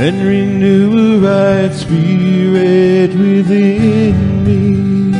and 0.00 0.16
renew 0.26 0.88
a 0.96 1.18
right 1.20 1.74
spirit 1.74 3.10
within 3.14 4.16
me. 4.46 5.12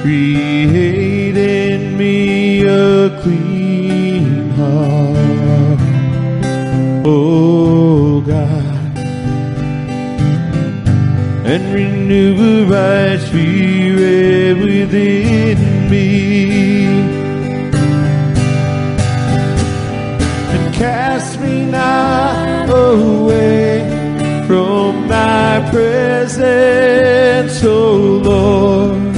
Create 0.00 1.36
in 1.36 1.98
me 1.98 2.62
a 2.62 3.10
clean 3.22 4.50
heart, 4.52 5.01
renew 11.72 12.36
a 12.36 12.64
right 12.66 13.18
spirit 13.18 14.58
within 14.58 15.58
me. 15.90 16.86
And 20.52 20.74
cast 20.74 21.40
me 21.40 21.64
not 21.64 22.68
away 22.68 23.88
from 24.46 25.08
thy 25.08 25.66
presence, 25.70 27.64
O 27.64 28.20
Lord, 28.28 29.16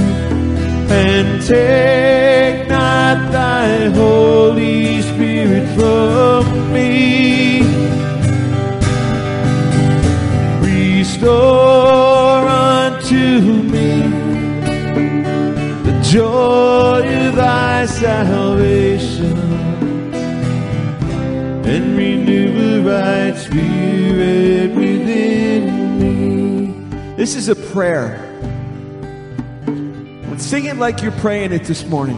and 0.89 1.41
take 1.45 2.69
not 2.69 3.31
thy 3.33 3.89
Holy 3.89 5.01
Spirit 5.01 5.67
from 5.75 6.34
salvation 17.95 19.37
and 21.65 21.97
renew 21.97 22.79
a 22.79 22.81
right 22.81 23.37
spirit 23.37 24.75
within 24.75 25.99
me. 25.99 27.15
This 27.15 27.35
is 27.35 27.47
a 27.47 27.55
prayer. 27.55 28.21
Sing 30.37 30.65
it 30.65 30.75
like 30.75 31.01
you're 31.01 31.13
praying 31.13 31.53
it 31.53 31.63
this 31.63 31.85
morning. 31.85 32.17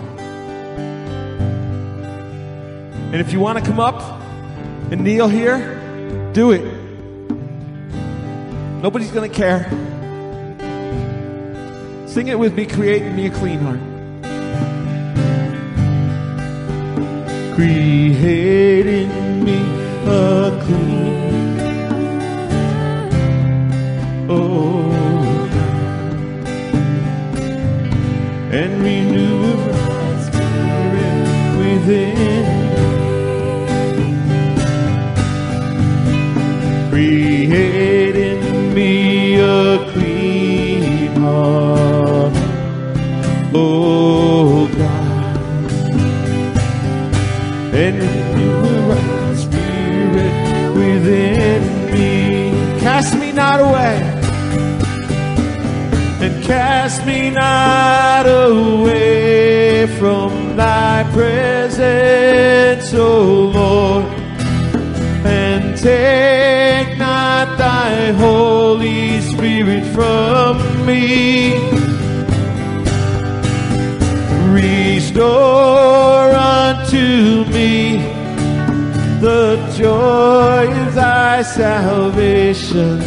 And 3.13 3.21
if 3.21 3.32
you 3.32 3.39
want 3.39 3.59
to 3.59 3.63
come 3.63 3.80
up 3.80 4.01
and 4.91 5.01
kneel 5.01 5.30
here, 5.30 6.32
do 6.34 6.51
it. 6.51 6.63
Nobody's 8.82 9.11
going 9.11 9.30
to 9.30 9.36
care. 9.36 9.69
Sing 12.07 12.28
it 12.28 12.38
with 12.38 12.55
me, 12.55 12.65
create 12.65 13.03
in 13.03 13.15
me 13.15 13.28
a 13.28 13.32
clean 13.32 13.59
heart. 13.59 13.96
Create 17.57 18.85
in 18.85 19.43
me 19.43 19.57
a 20.05 20.61
clean 20.63 21.59
Oh 24.29 24.91
And 28.51 28.71
renew 28.83 29.41
a 29.43 29.55
right 29.73 30.19
spirit 30.27 31.25
within. 31.57 32.45
Create 36.91 38.15
in 38.15 38.73
me 38.75 39.39
a 39.39 39.79
clean 39.91 41.15
heart, 41.15 42.33
oh 43.55 44.36
Cast 52.97 53.19
me 53.19 53.31
not 53.31 53.59
away, 53.59 53.97
and 56.19 56.43
cast 56.43 57.05
me 57.05 57.29
not 57.29 58.25
away 58.25 59.85
from 59.99 60.57
thy 60.57 61.07
presence, 61.13 62.91
O 62.95 63.51
Lord 63.53 64.05
and 65.27 65.77
take 65.77 66.97
not 66.97 67.55
thy 67.59 68.13
Holy 68.13 69.21
Spirit 69.21 69.85
from 69.93 70.57
me. 70.83 71.53
Restore 74.51 75.56
thy 81.38 81.43
salvation 81.43 82.99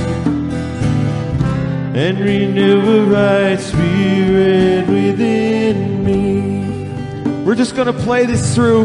and 1.97 2.21
renew 2.21 2.81
a 2.81 3.05
right 3.07 3.59
spirit 3.59 4.87
within 4.87 6.05
me. 6.05 7.43
We're 7.45 7.57
just 7.57 7.75
going 7.75 7.89
to 7.89 7.93
play 7.93 8.27
this 8.27 8.55
through 8.55 8.85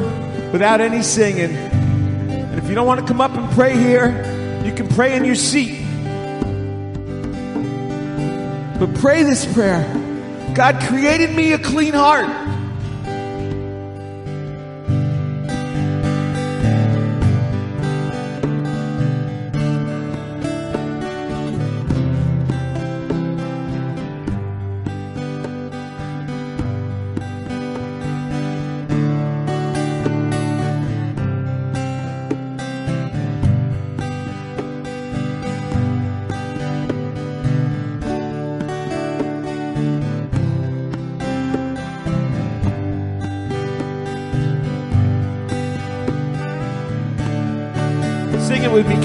without 0.51 0.81
any 0.81 1.03
singing. 1.03 1.55
And 1.55 2.57
if 2.57 2.67
you 2.67 2.73
don't 2.73 2.87
want 2.87 3.01
to 3.01 3.05
come 3.05 3.21
up 3.21 3.35
and 3.35 3.47
pray 3.51 3.77
here, 3.77 4.63
you 4.65 4.73
can 4.73 4.87
pray 4.87 5.15
in 5.15 5.23
your 5.23 5.35
seat. 5.35 5.79
But 8.79 8.95
pray 8.95 9.21
this 9.21 9.45
prayer 9.53 9.83
God 10.55 10.81
created 10.87 11.35
me 11.35 11.53
a 11.53 11.59
clean 11.59 11.93
heart. 11.93 12.44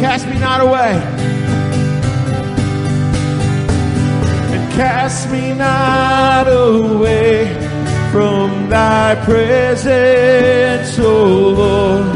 Cast 0.01 0.26
me 0.28 0.38
not 0.38 0.62
away. 0.62 0.94
And 4.55 4.72
cast 4.72 5.30
me 5.30 5.53
not 5.53 6.46
away 6.48 7.53
from 8.11 8.70
thy 8.70 9.14
presence, 9.26 10.98
O 10.98 11.51
Lord. 11.51 12.07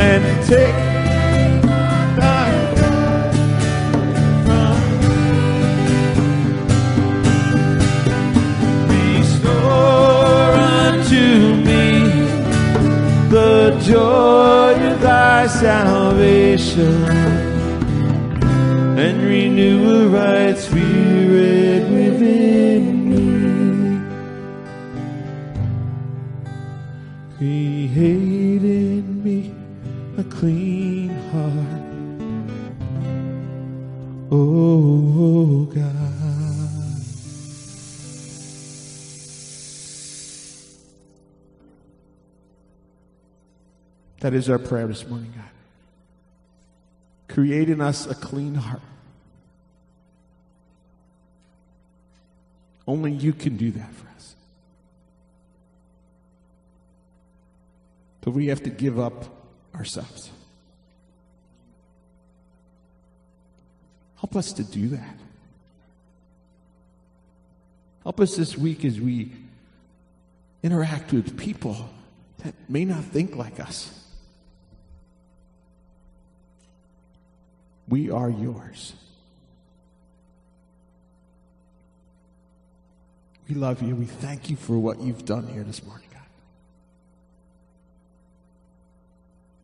And 0.00 0.46
take 0.46 0.81
salvation 15.72 17.02
and 19.04 19.22
renew 19.22 20.04
a 20.04 20.08
right 20.08 20.58
spirit 20.58 21.82
within 21.88 22.84
me. 23.10 23.24
Create 27.38 28.62
in 28.62 29.24
me 29.24 29.38
a 30.18 30.24
clean 30.24 31.08
heart. 31.30 31.82
Oh 34.30 35.64
God. 35.74 35.92
That 44.20 44.34
is 44.34 44.50
our 44.50 44.58
prayer 44.58 44.86
this 44.86 45.08
morning, 45.08 45.32
God. 45.34 45.51
Create 47.32 47.70
in 47.70 47.80
us 47.80 48.06
a 48.06 48.14
clean 48.14 48.54
heart. 48.54 48.82
Only 52.86 53.12
you 53.12 53.32
can 53.32 53.56
do 53.56 53.70
that 53.70 53.90
for 53.94 54.06
us. 54.16 54.34
But 58.20 58.32
we 58.32 58.48
have 58.48 58.62
to 58.64 58.70
give 58.70 59.00
up 59.00 59.24
ourselves. 59.74 60.30
Help 64.18 64.36
us 64.36 64.52
to 64.52 64.62
do 64.62 64.88
that. 64.88 65.16
Help 68.02 68.20
us 68.20 68.36
this 68.36 68.58
week 68.58 68.84
as 68.84 69.00
we 69.00 69.32
interact 70.62 71.14
with 71.14 71.38
people 71.38 71.88
that 72.44 72.54
may 72.68 72.84
not 72.84 73.02
think 73.04 73.36
like 73.36 73.58
us. 73.58 74.01
We 77.88 78.10
are 78.10 78.30
yours. 78.30 78.94
We 83.48 83.54
love 83.54 83.82
you. 83.82 83.94
We 83.94 84.06
thank 84.06 84.48
you 84.50 84.56
for 84.56 84.78
what 84.78 85.00
you've 85.00 85.24
done 85.24 85.46
here 85.46 85.62
this 85.62 85.84
morning, 85.84 86.06
God. 86.12 86.22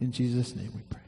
In 0.00 0.12
Jesus' 0.12 0.54
name 0.54 0.72
we 0.74 0.82
pray. 0.90 1.07